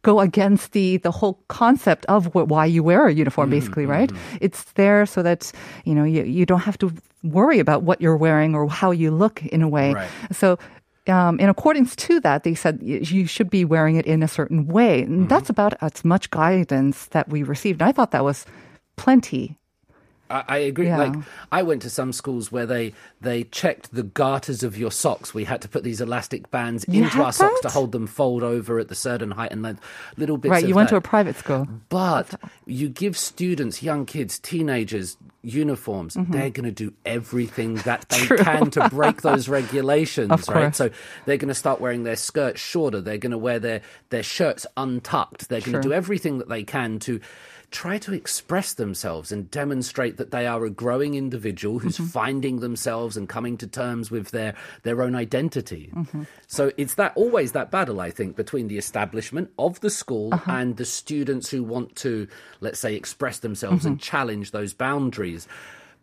go 0.04 0.20
against 0.20 0.72
the 0.72 0.98
the 0.98 1.12
whole 1.12 1.40
concept 1.48 2.06
of 2.08 2.26
wh- 2.34 2.48
why 2.50 2.66
you 2.66 2.82
wear 2.84 3.06
a 3.06 3.14
uniform 3.14 3.52
basically 3.52 3.86
right 3.86 4.12
it's 4.42 4.64
there 4.74 5.06
so 5.06 5.22
that 5.22 5.52
you 5.86 5.94
know 5.94 6.04
you, 6.04 6.24
you 6.24 6.44
don't 6.44 6.62
have 6.62 6.76
to 6.76 6.92
worry 7.22 7.60
about 7.60 7.84
what 7.84 8.02
you're 8.02 8.18
wearing 8.18 8.56
or 8.56 8.68
how 8.68 8.90
you 8.90 9.12
look 9.12 9.46
in 9.46 9.62
a 9.62 9.68
way 9.70 9.94
Right. 9.94 10.10
so 10.32 10.58
um, 11.08 11.40
in 11.40 11.50
accordance 11.50 11.96
to 11.96 12.20
that, 12.20 12.44
they 12.44 12.54
said 12.56 12.80
you 12.84 13.26
should 13.26 13.50
be 13.50 13.66
wearing 13.66 13.96
it 13.96 14.06
in 14.06 14.22
a 14.22 14.28
certain 14.28 14.68
way. 14.68 15.02
And 15.02 15.28
that's 15.28 15.50
about 15.50 15.74
as 15.82 16.06
much 16.06 16.30
guidance 16.30 17.08
that 17.08 17.28
we 17.28 17.42
received. 17.42 17.82
And 17.82 17.90
I 17.90 17.92
thought 17.92 18.12
that 18.12 18.24
was 18.24 18.46
plenty. 18.98 19.58
I, 20.32 20.44
I 20.48 20.58
agree. 20.60 20.88
Yeah. 20.88 20.98
Like 20.98 21.14
I 21.52 21.64
went 21.64 21.82
to 21.84 21.90
some 21.90 22.14
schools 22.14 22.52
where 22.52 22.66
they 22.66 22.94
they 23.22 23.44
checked 23.46 23.94
the 23.94 24.04
garters 24.04 24.64
of 24.64 24.78
your 24.78 24.92
socks. 24.92 25.34
We 25.34 25.44
had 25.44 25.62
to 25.62 25.70
put 25.70 25.84
these 25.84 26.02
elastic 26.02 26.50
bands 26.52 26.86
You 26.88 27.04
into 27.04 27.22
our 27.22 27.32
socks 27.32 27.60
to 27.62 27.70
hold 27.70 27.92
them 27.92 28.08
fold 28.08 28.44
over 28.44 28.80
at 28.80 28.88
the 28.88 28.96
certain 28.96 29.32
height 29.32 29.52
and 29.52 29.62
length. 29.62 29.82
Little 30.18 30.38
bits. 30.38 30.52
right, 30.52 30.68
you 30.68 30.76
went 30.76 30.90
to 30.90 30.96
a 30.96 31.02
private 31.02 31.36
school. 31.36 31.68
But 31.90 32.34
you 32.66 32.90
give 32.90 33.18
students, 33.18 33.84
young 33.84 34.06
kids, 34.06 34.40
teenagers 34.40 35.18
uniforms, 35.44 36.16
they're 36.30 36.52
going 36.52 36.66
to 36.66 36.72
do 36.72 36.94
everything 37.06 37.76
that 37.86 38.06
they 38.10 38.22
Mm-hmm. 38.22 38.44
Can 38.44 38.72
to 38.72 38.90
break 38.90 39.22
those 39.24 39.50
regulations, 39.50 40.48
right? 40.50 40.76
So 40.76 40.90
they're 41.26 41.38
going 41.38 41.50
to 41.50 41.56
start 41.56 41.82
wearing 41.82 42.04
their 42.04 42.16
skirts 42.16 42.60
shorter. 42.62 43.02
They're 43.02 43.18
going 43.18 43.32
to 43.32 43.38
wear 43.38 43.60
their, 43.60 43.82
their 44.10 44.24
shirts 44.24 44.66
untucked. 44.78 45.50
They're 45.50 45.62
going 45.62 45.74
to 45.74 45.82
do 45.82 45.92
everything 45.94 46.38
that 46.38 46.50
they 46.50 46.64
can 46.64 47.00
to 47.00 47.20
try 47.72 47.98
to 47.98 48.14
express 48.14 48.74
themselves 48.74 49.32
and 49.32 49.50
demonstrate 49.50 50.18
that 50.18 50.32
they 50.32 50.46
are 50.46 50.66
a 50.66 50.70
growing 50.70 51.16
individual 51.16 51.80
who's 51.80 51.96
Mm-hmm. 51.98 52.06
finding 52.08 52.60
themselves 52.60 53.16
and 53.18 53.28
coming 53.30 53.58
to 53.58 53.68
terms 53.68 54.12
with 54.12 54.32
their 54.32 54.54
their 54.84 55.02
own 55.02 55.16
identity. 55.16 55.90
Mm-hmm. 55.96 56.24
So 56.48 56.72
it's 56.78 56.96
that 56.96 57.14
always 57.16 57.54
that 57.54 57.72
battle 57.72 58.00
I 58.02 58.12
think 58.12 58.36
between 58.36 58.68
the 58.68 58.78
establishment 58.78 59.50
of 59.58 59.80
the 59.80 59.90
school 59.90 60.34
Uh-huh. 60.34 60.52
and 60.52 60.78
the 60.78 60.86
students 60.86 61.50
who 61.50 61.64
want 61.64 61.96
to 62.04 62.28
let's 62.60 62.80
say 62.80 62.96
express 62.96 63.40
themselves 63.40 63.86
and 63.86 63.96
Mm-hmm. 63.98 64.12
challenge 64.12 64.52
those 64.52 64.74
boundaries. 64.74 65.48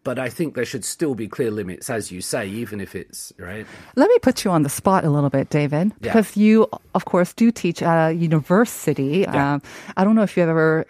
But 0.05 0.19
I 0.19 0.31
think 0.31 0.55
there 0.55 0.65
should 0.65 0.85
still 0.87 1.15
be 1.15 1.29
clear 1.29 1.51
limits, 1.51 1.91
as 1.91 2.11
you 2.11 2.23
say, 2.23 2.49
even 2.49 2.81
if 2.81 2.95
it's 2.95 3.33
right. 3.37 3.67
Let 3.97 4.09
me 4.09 4.19
put 4.23 4.43
you 4.45 4.51
on 4.51 4.63
the 4.63 4.71
spot 4.71 5.05
a 5.05 5.11
little 5.11 5.29
bit, 5.29 5.51
David, 5.51 5.89
Yeah. 6.01 6.13
because 6.15 6.35
you, 6.37 6.67
of 6.95 7.05
course, 7.05 7.35
do 7.35 7.51
teach 7.51 7.83
at 7.83 8.09
a 8.09 8.13
university. 8.15 9.27
Yeah. 9.29 9.55
Um, 9.55 9.63
I 9.99 10.05
don't 10.05 10.15
know 10.15 10.23
if 10.23 10.37
you've 10.37 10.49
ever 10.49 10.87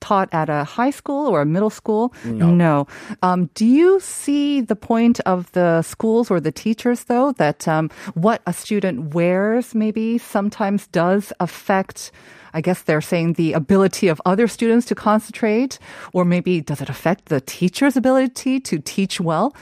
taught 0.00 0.28
at 0.32 0.48
a 0.48 0.64
high 0.64 0.90
school 0.90 1.26
or 1.26 1.42
a 1.42 1.46
middle 1.46 1.70
school. 1.70 2.12
No. 2.50 2.86
Um, 3.22 3.50
do 3.54 3.66
you 3.66 4.00
see 4.00 4.60
the 4.60 4.76
point 4.76 5.20
of 5.20 5.50
the 5.52 5.82
schools 5.82 6.30
or 6.30 6.40
the 6.40 6.52
teachers, 6.52 7.04
though, 7.04 7.32
that 7.32 7.66
um, 7.68 7.90
what 8.14 8.42
a 8.46 8.52
student 8.52 9.14
wears 9.14 9.74
maybe 9.74 10.18
sometimes 10.18 10.86
does 10.88 11.32
affect? 11.40 12.12
I 12.54 12.60
guess 12.60 12.82
they're 12.82 13.02
saying 13.02 13.34
the 13.34 13.52
ability 13.52 14.08
of 14.08 14.22
other 14.24 14.48
students 14.48 14.86
to 14.86 14.94
concentrate, 14.94 15.78
or 16.12 16.24
maybe 16.24 16.60
does 16.60 16.80
it 16.80 16.88
affect 16.88 17.26
the 17.26 17.40
teacher's 17.40 17.96
ability 17.96 18.60
to 18.60 18.78
teach 18.78 19.20
well? 19.20 19.54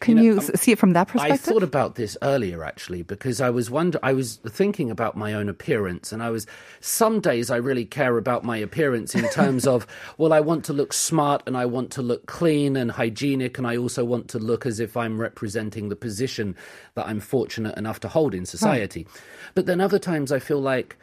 Can 0.00 0.16
know, 0.16 0.22
you, 0.22 0.38
um, 0.38 0.40
see 0.40 0.72
it 0.72 0.78
from 0.78 0.92
that 0.92 1.08
perspective? 1.08 1.34
I 1.34 1.36
thought 1.36 1.62
about 1.62 1.96
this 1.96 2.16
earlier 2.22 2.64
actually 2.64 3.02
because 3.02 3.40
I 3.40 3.50
was 3.50 3.70
wonder 3.70 3.98
I 4.02 4.12
was 4.12 4.36
thinking 4.46 4.90
about 4.90 5.16
my 5.16 5.32
own 5.32 5.48
appearance 5.48 6.12
and 6.12 6.22
I 6.22 6.30
was 6.30 6.46
some 6.80 7.20
days 7.20 7.50
I 7.50 7.56
really 7.56 7.84
care 7.84 8.16
about 8.16 8.44
my 8.44 8.56
appearance 8.56 9.14
in 9.14 9.28
terms 9.30 9.66
of 9.66 9.86
well 10.18 10.32
I 10.32 10.40
want 10.40 10.64
to 10.66 10.72
look 10.72 10.92
smart 10.92 11.42
and 11.46 11.56
I 11.56 11.66
want 11.66 11.90
to 11.92 12.02
look 12.02 12.26
clean 12.26 12.76
and 12.76 12.90
hygienic 12.90 13.58
and 13.58 13.66
I 13.66 13.76
also 13.76 14.04
want 14.04 14.28
to 14.28 14.38
look 14.38 14.66
as 14.66 14.80
if 14.80 14.96
I'm 14.96 15.20
representing 15.20 15.88
the 15.88 15.96
position 15.96 16.56
that 16.94 17.06
I'm 17.06 17.20
fortunate 17.20 17.76
enough 17.76 18.00
to 18.00 18.08
hold 18.08 18.34
in 18.34 18.46
society. 18.46 19.06
But 19.54 19.66
then 19.66 19.80
other 19.80 19.98
times 19.98 20.32
I 20.32 20.38
feel 20.38 20.60
like 20.60 20.96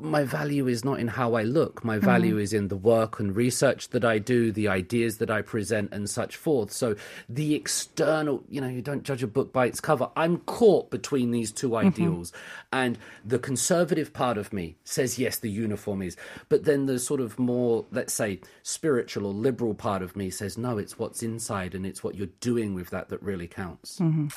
my 0.00 0.24
value 0.24 0.66
is 0.66 0.84
not 0.84 0.98
in 0.98 1.08
how 1.08 1.34
I 1.34 1.42
look. 1.42 1.84
My 1.84 1.96
mm-hmm. 1.96 2.06
value 2.06 2.38
is 2.38 2.52
in 2.52 2.68
the 2.68 2.76
work 2.76 3.20
and 3.20 3.34
research 3.34 3.90
that 3.90 4.04
I 4.04 4.18
do, 4.18 4.52
the 4.52 4.68
ideas 4.68 5.18
that 5.18 5.30
I 5.30 5.42
present, 5.42 5.92
and 5.92 6.08
such 6.08 6.36
forth. 6.36 6.72
So 6.72 6.96
the 7.28 7.54
external, 7.54 8.42
you 8.48 8.60
know, 8.60 8.68
you 8.68 8.82
don't 8.82 9.02
judge 9.02 9.22
a 9.22 9.26
book 9.26 9.52
by 9.52 9.66
its 9.66 9.80
cover. 9.80 10.08
I'm 10.16 10.38
caught 10.38 10.90
between 10.90 11.30
these 11.30 11.52
2 11.52 11.68
mm-hmm. 11.68 11.86
ideals. 11.86 12.32
And 12.72 12.98
the 13.24 13.38
conservative 13.38 14.12
part 14.12 14.38
of 14.38 14.52
me 14.52 14.76
says, 14.84 15.18
yes, 15.18 15.38
the 15.38 15.50
uniform 15.50 16.02
is. 16.02 16.16
But 16.48 16.64
then 16.64 16.86
the 16.86 16.98
sort 16.98 17.20
of 17.20 17.38
more, 17.38 17.84
let's 17.90 18.12
say, 18.12 18.40
spiritual 18.62 19.26
or 19.26 19.34
liberal 19.34 19.74
part 19.74 20.02
of 20.02 20.16
me 20.16 20.30
says, 20.30 20.56
no, 20.56 20.78
it's 20.78 20.98
what's 20.98 21.22
inside 21.22 21.74
and 21.74 21.84
it's 21.86 22.02
what 22.02 22.14
you're 22.14 22.28
doing 22.40 22.74
with 22.74 22.90
that 22.90 23.08
that 23.10 23.22
really 23.22 23.46
counts. 23.46 23.98
Mm-hmm. 23.98 24.28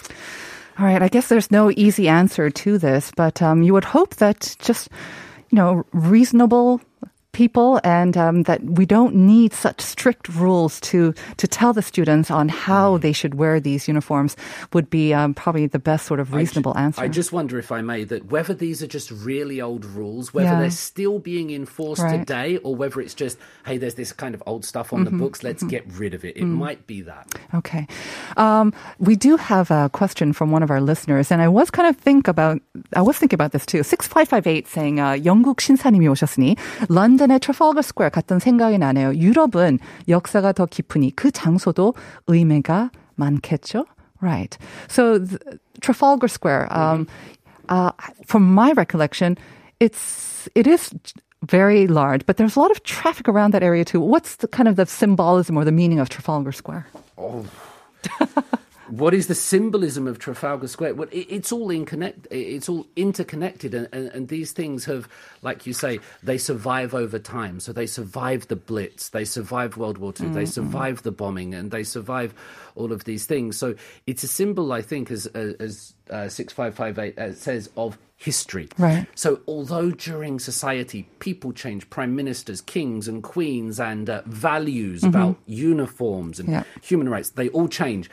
All 0.80 0.86
right. 0.86 1.02
I 1.02 1.08
guess 1.08 1.30
there's 1.30 1.50
no 1.50 1.72
easy 1.72 2.08
answer 2.08 2.52
to 2.52 2.78
this, 2.78 3.12
but 3.16 3.42
um, 3.42 3.64
you 3.64 3.74
would 3.74 3.86
hope 3.86 4.16
that 4.16 4.56
just, 4.60 4.90
you 5.52 5.56
know, 5.56 5.86
reasonable 5.94 6.82
people 7.37 7.81
and 7.83 8.15
um, 8.15 8.43
that 8.43 8.63
we 8.63 8.85
don't 8.85 9.15
need 9.15 9.55
such 9.55 9.81
strict 9.81 10.29
rules 10.37 10.79
to 10.81 11.15
to 11.39 11.49
tell 11.49 11.73
the 11.73 11.81
students 11.81 12.31
on 12.31 12.51
how 12.51 12.99
they 12.99 13.11
should 13.11 13.37
wear 13.41 13.59
these 13.59 13.89
uniforms 13.89 14.37
would 14.75 14.91
be 14.91 15.15
um, 15.15 15.33
probably 15.33 15.67
the 15.67 15.79
best 15.79 16.05
sort 16.05 16.21
of 16.21 16.29
I 16.29 16.33
ju- 16.33 16.37
reasonable 16.45 16.77
answer. 16.77 17.01
I 17.01 17.09
just 17.09 17.33
wonder 17.33 17.57
if 17.59 17.73
I 17.73 17.81
may 17.81 18.05
that 18.05 18.29
whether 18.31 18.53
these 18.53 18.83
are 18.83 18.87
just 18.87 19.09
really 19.11 19.63
old 19.65 19.87
rules, 19.87 20.35
whether 20.35 20.53
Yeah. 20.53 20.61
they're 20.61 20.69
still 20.77 21.19
being 21.25 21.49
enforced 21.49 22.03
Right. 22.05 22.21
today, 22.21 22.59
or 22.61 22.77
whether 22.77 23.01
it's 23.01 23.15
just 23.17 23.39
hey, 23.65 23.79
there's 23.81 23.95
this 23.97 24.13
kind 24.13 24.35
of 24.37 24.43
old 24.45 24.67
stuff 24.69 24.93
on 24.93 25.05
the 25.05 25.11
Mm-hmm. 25.11 25.25
books, 25.25 25.41
let's 25.43 25.63
get 25.65 25.89
rid 25.97 26.13
of 26.13 26.27
it. 26.29 26.37
It 26.37 26.45
Mm. 26.45 26.61
might 26.61 26.85
be 26.87 27.01
that. 27.09 27.33
Okay. 27.57 27.89
Um, 28.37 28.75
we 29.01 29.17
do 29.17 29.39
have 29.41 29.71
a 29.73 29.89
question 29.89 30.35
from 30.37 30.51
one 30.53 30.61
of 30.63 30.69
our 30.71 30.83
listeners, 30.85 31.33
and 31.33 31.41
I 31.41 31.49
was 31.49 31.71
kind 31.73 31.89
of 31.89 31.97
think 31.97 32.29
about, 32.29 32.61
I 32.93 33.01
was 33.01 33.17
thinking 33.17 33.41
about 33.41 33.53
this 33.57 33.65
too. 33.65 33.81
6558 33.83 34.69
saying, 34.69 35.01
uh, 35.01 35.17
영국 35.17 35.65
신사님이 35.65 36.13
오셨으니, 36.13 36.61
런 36.93 37.23
던의 37.27 37.41
트래펄거 37.41 37.83
스퀘어 37.83 38.09
갔던 38.11 38.39
생각이 38.39 38.79
나네요. 38.79 39.15
유럽은 39.15 39.79
역사가 40.09 40.53
더 40.53 40.67
깊으니 40.67 41.11
그 41.17 41.31
장소도 41.31 41.95
의미가 42.27 42.91
많겠죠? 43.17 43.87
Right. 44.21 44.57
So, 44.89 45.19
th- 45.19 45.39
Trafalgar 45.81 46.29
Square, 46.29 46.69
um, 46.71 47.07
uh, 47.69 47.91
from 48.27 48.55
my 48.55 48.71
recollection, 48.73 49.37
it's, 49.81 50.49
it 50.55 50.67
is 50.69 50.91
very 51.43 51.89
large, 51.89 52.25
but 52.25 52.37
there's 52.37 52.55
a 52.55 52.61
lot 52.61 52.71
of 52.71 52.85
traffic 52.85 53.29
around 53.29 53.53
that 53.53 53.65
area 53.65 53.85
too. 53.85 54.01
What's 54.01 54.37
the 54.37 54.47
kind 54.47 54.69
of 54.69 54.77
the 54.77 54.87
symbolism 54.87 55.57
or 55.57 55.65
the 55.65 55.73
meaning 55.73 55.99
of 55.99 56.09
Trafalgar 56.09 56.53
Square? 56.53 56.87
what 58.90 59.14
is 59.14 59.28
the 59.28 59.36
symbolism 59.36 60.08
of 60.08 60.20
Trafalgar 60.20 60.68
Square? 60.68 60.96
Well, 60.96 61.08
it, 61.12 61.28
it's 61.30 61.52
all 61.52 61.70
in 61.70 61.86
connect, 61.86 62.28
it's 62.32 62.70
all 62.70 62.86
interconnected, 62.96 63.74
and, 63.74 63.88
and, 63.92 64.10
and 64.10 64.28
these 64.28 64.52
things 64.52 64.86
have, 64.86 65.08
like 65.42 65.66
you 65.66 65.74
say, 65.74 66.00
they 66.24 66.38
survive 66.38 66.94
over 66.94 67.20
time. 67.20 67.60
So 67.60 67.74
they 67.74 67.88
survived 67.88 68.50
the 68.50 68.56
Blitz, 68.56 69.10
they 69.10 69.26
survived 69.26 69.78
World 69.78 69.98
War 69.98 70.14
II, 70.20 70.30
they 70.30 70.46
survived 70.46 71.04
the 71.04 71.12
bombing, 71.12 71.54
and 71.54 71.72
they 71.72 71.84
survive 71.84 72.34
all 72.76 72.92
of 72.92 73.04
these 73.04 73.26
things. 73.26 73.58
So 73.58 73.76
it's 74.06 74.24
a 74.24 74.28
symbol, 74.28 74.72
I 74.72 74.82
think, 74.82 75.12
as 75.12 75.26
as 75.28 75.94
uh, 76.10 76.30
six 76.30 76.54
five 76.54 76.76
five 76.76 76.98
eight 77.00 77.18
uh, 77.18 77.34
says 77.34 77.70
of 77.76 77.98
history. 78.16 78.68
Right. 78.80 79.06
So, 79.14 79.42
although 79.48 79.92
during 79.92 80.40
society 80.40 81.08
people 81.20 81.54
change, 81.54 81.88
prime 81.90 82.16
ministers, 82.16 82.62
kings, 82.62 83.08
and 83.08 83.22
queens, 83.22 83.80
and 83.80 84.10
uh, 84.10 84.22
values 84.26 85.04
about 85.04 85.38
uniforms 85.46 86.40
and 86.40 86.50
Yeah. 86.50 86.64
human 86.82 87.10
rights, 87.10 87.30
they 87.32 87.50
all 87.50 87.68
change. 87.68 88.10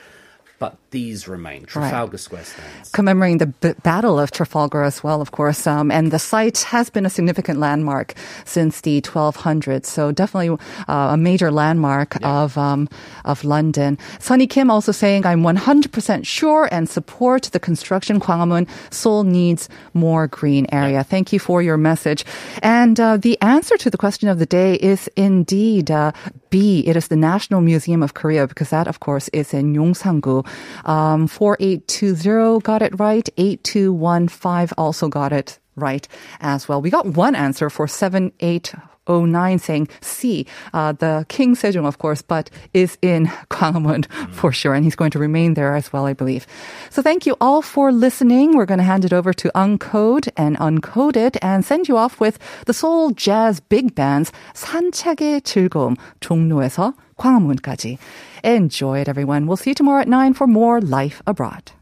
But 0.61 0.77
these 0.91 1.27
remain. 1.29 1.65
Trafalgar 1.67 2.17
Square 2.17 2.45
stands. 2.45 2.91
commemorating 2.91 3.39
the 3.39 3.47
B- 3.47 3.75
Battle 3.83 4.19
of 4.21 4.31
Trafalgar 4.31 4.85
as 4.85 5.03
well, 5.03 5.21
of 5.21 5.33
course. 5.33 5.67
Um, 5.67 5.91
and 5.91 6.11
the 6.13 6.19
site 6.19 6.59
has 6.71 6.89
been 6.91 7.05
a 7.05 7.11
significant 7.11 7.59
landmark 7.59 8.15
since 8.45 8.81
the 8.81 9.01
1200s. 9.03 9.87
So 9.87 10.13
definitely 10.13 10.57
uh, 10.89 11.11
a 11.13 11.17
major 11.17 11.51
landmark 11.51 12.17
of 12.25 12.57
um, 12.57 12.89
of 13.25 13.43
London. 13.45 13.99
Sunny 14.21 14.47
Kim 14.47 14.71
also 14.71 14.93
saying, 14.93 15.27
"I'm 15.27 15.43
100% 15.43 16.25
sure 16.25 16.69
and 16.71 16.89
support 16.89 17.51
the 17.53 17.61
construction. 17.61 18.21
Gwanghwamun 18.21 18.69
Seoul 18.91 19.25
needs 19.25 19.69
more 19.93 20.29
green 20.29 20.67
area." 20.71 21.03
Thank 21.03 21.33
you 21.33 21.41
for 21.41 21.63
your 21.63 21.77
message. 21.77 22.25
And 22.63 22.99
uh, 23.01 23.17
the 23.17 23.37
answer 23.43 23.77
to 23.79 23.91
the 23.91 23.99
question 23.99 24.29
of 24.29 24.39
the 24.39 24.47
day 24.47 24.75
is 24.77 25.11
indeed 25.17 25.91
uh, 25.91 26.13
B. 26.51 26.85
It 26.87 26.97
is 26.97 27.09
the 27.09 27.17
National 27.17 27.61
Museum 27.61 28.03
of 28.03 28.15
Korea 28.15 28.47
because 28.47 28.71
that, 28.71 28.87
of 28.87 29.01
course, 29.01 29.29
is 29.33 29.53
in 29.53 29.75
Yongsan-gu 29.75 30.44
Um, 30.86 31.28
4820 31.28 32.62
got 32.62 32.82
it 32.82 33.00
right. 33.00 33.28
8215 33.38 34.76
also 34.78 35.08
got 35.08 35.32
it 35.32 35.60
right 35.80 36.08
as 36.42 36.68
well. 36.68 36.82
We 36.82 36.90
got 36.90 37.06
one 37.06 37.36
answer 37.36 37.70
for 37.70 37.88
7809 37.88 39.60
saying 39.60 39.88
C. 40.02 40.46
Uh, 40.74 40.92
the 40.92 41.26
King 41.30 41.56
Sejong, 41.56 41.88
of 41.88 41.98
course, 41.98 42.22
but 42.22 42.50
is 42.74 42.98
in 43.02 43.28
Gwanghwamun 43.50 44.06
for 44.32 44.52
sure. 44.52 44.74
And 44.74 44.84
he's 44.84 44.96
going 44.96 45.12
to 45.12 45.20
remain 45.20 45.54
there 45.54 45.76
as 45.76 45.92
well, 45.92 46.06
I 46.06 46.14
believe. 46.14 46.46
So 46.90 47.02
thank 47.02 47.26
you 47.26 47.36
all 47.42 47.62
for 47.62 47.92
listening. 47.92 48.56
We're 48.56 48.68
going 48.68 48.80
to 48.80 48.84
hand 48.84 49.06
it 49.06 49.14
over 49.14 49.34
to 49.34 49.52
Uncode 49.56 50.30
and 50.38 50.58
Uncoded 50.58 51.38
and 51.42 51.66
send 51.66 51.88
you 51.88 51.98
off 51.98 52.20
with 52.20 52.38
the 52.66 52.74
Soul 52.74 53.12
Jazz 53.12 53.60
Big 53.60 53.96
Band's 53.96 54.32
산책의 54.54 55.42
즐거움 55.42 55.96
종로에서 56.20 56.94
광화문까지. 57.18 57.98
Enjoy 58.44 59.00
it, 59.00 59.08
everyone. 59.08 59.46
We'll 59.46 59.58
see 59.58 59.72
you 59.72 59.76
tomorrow 59.76 60.02
at 60.02 60.08
9 60.08 60.34
for 60.34 60.48
more 60.48 60.80
Life 60.82 61.22
Abroad. 61.26 61.73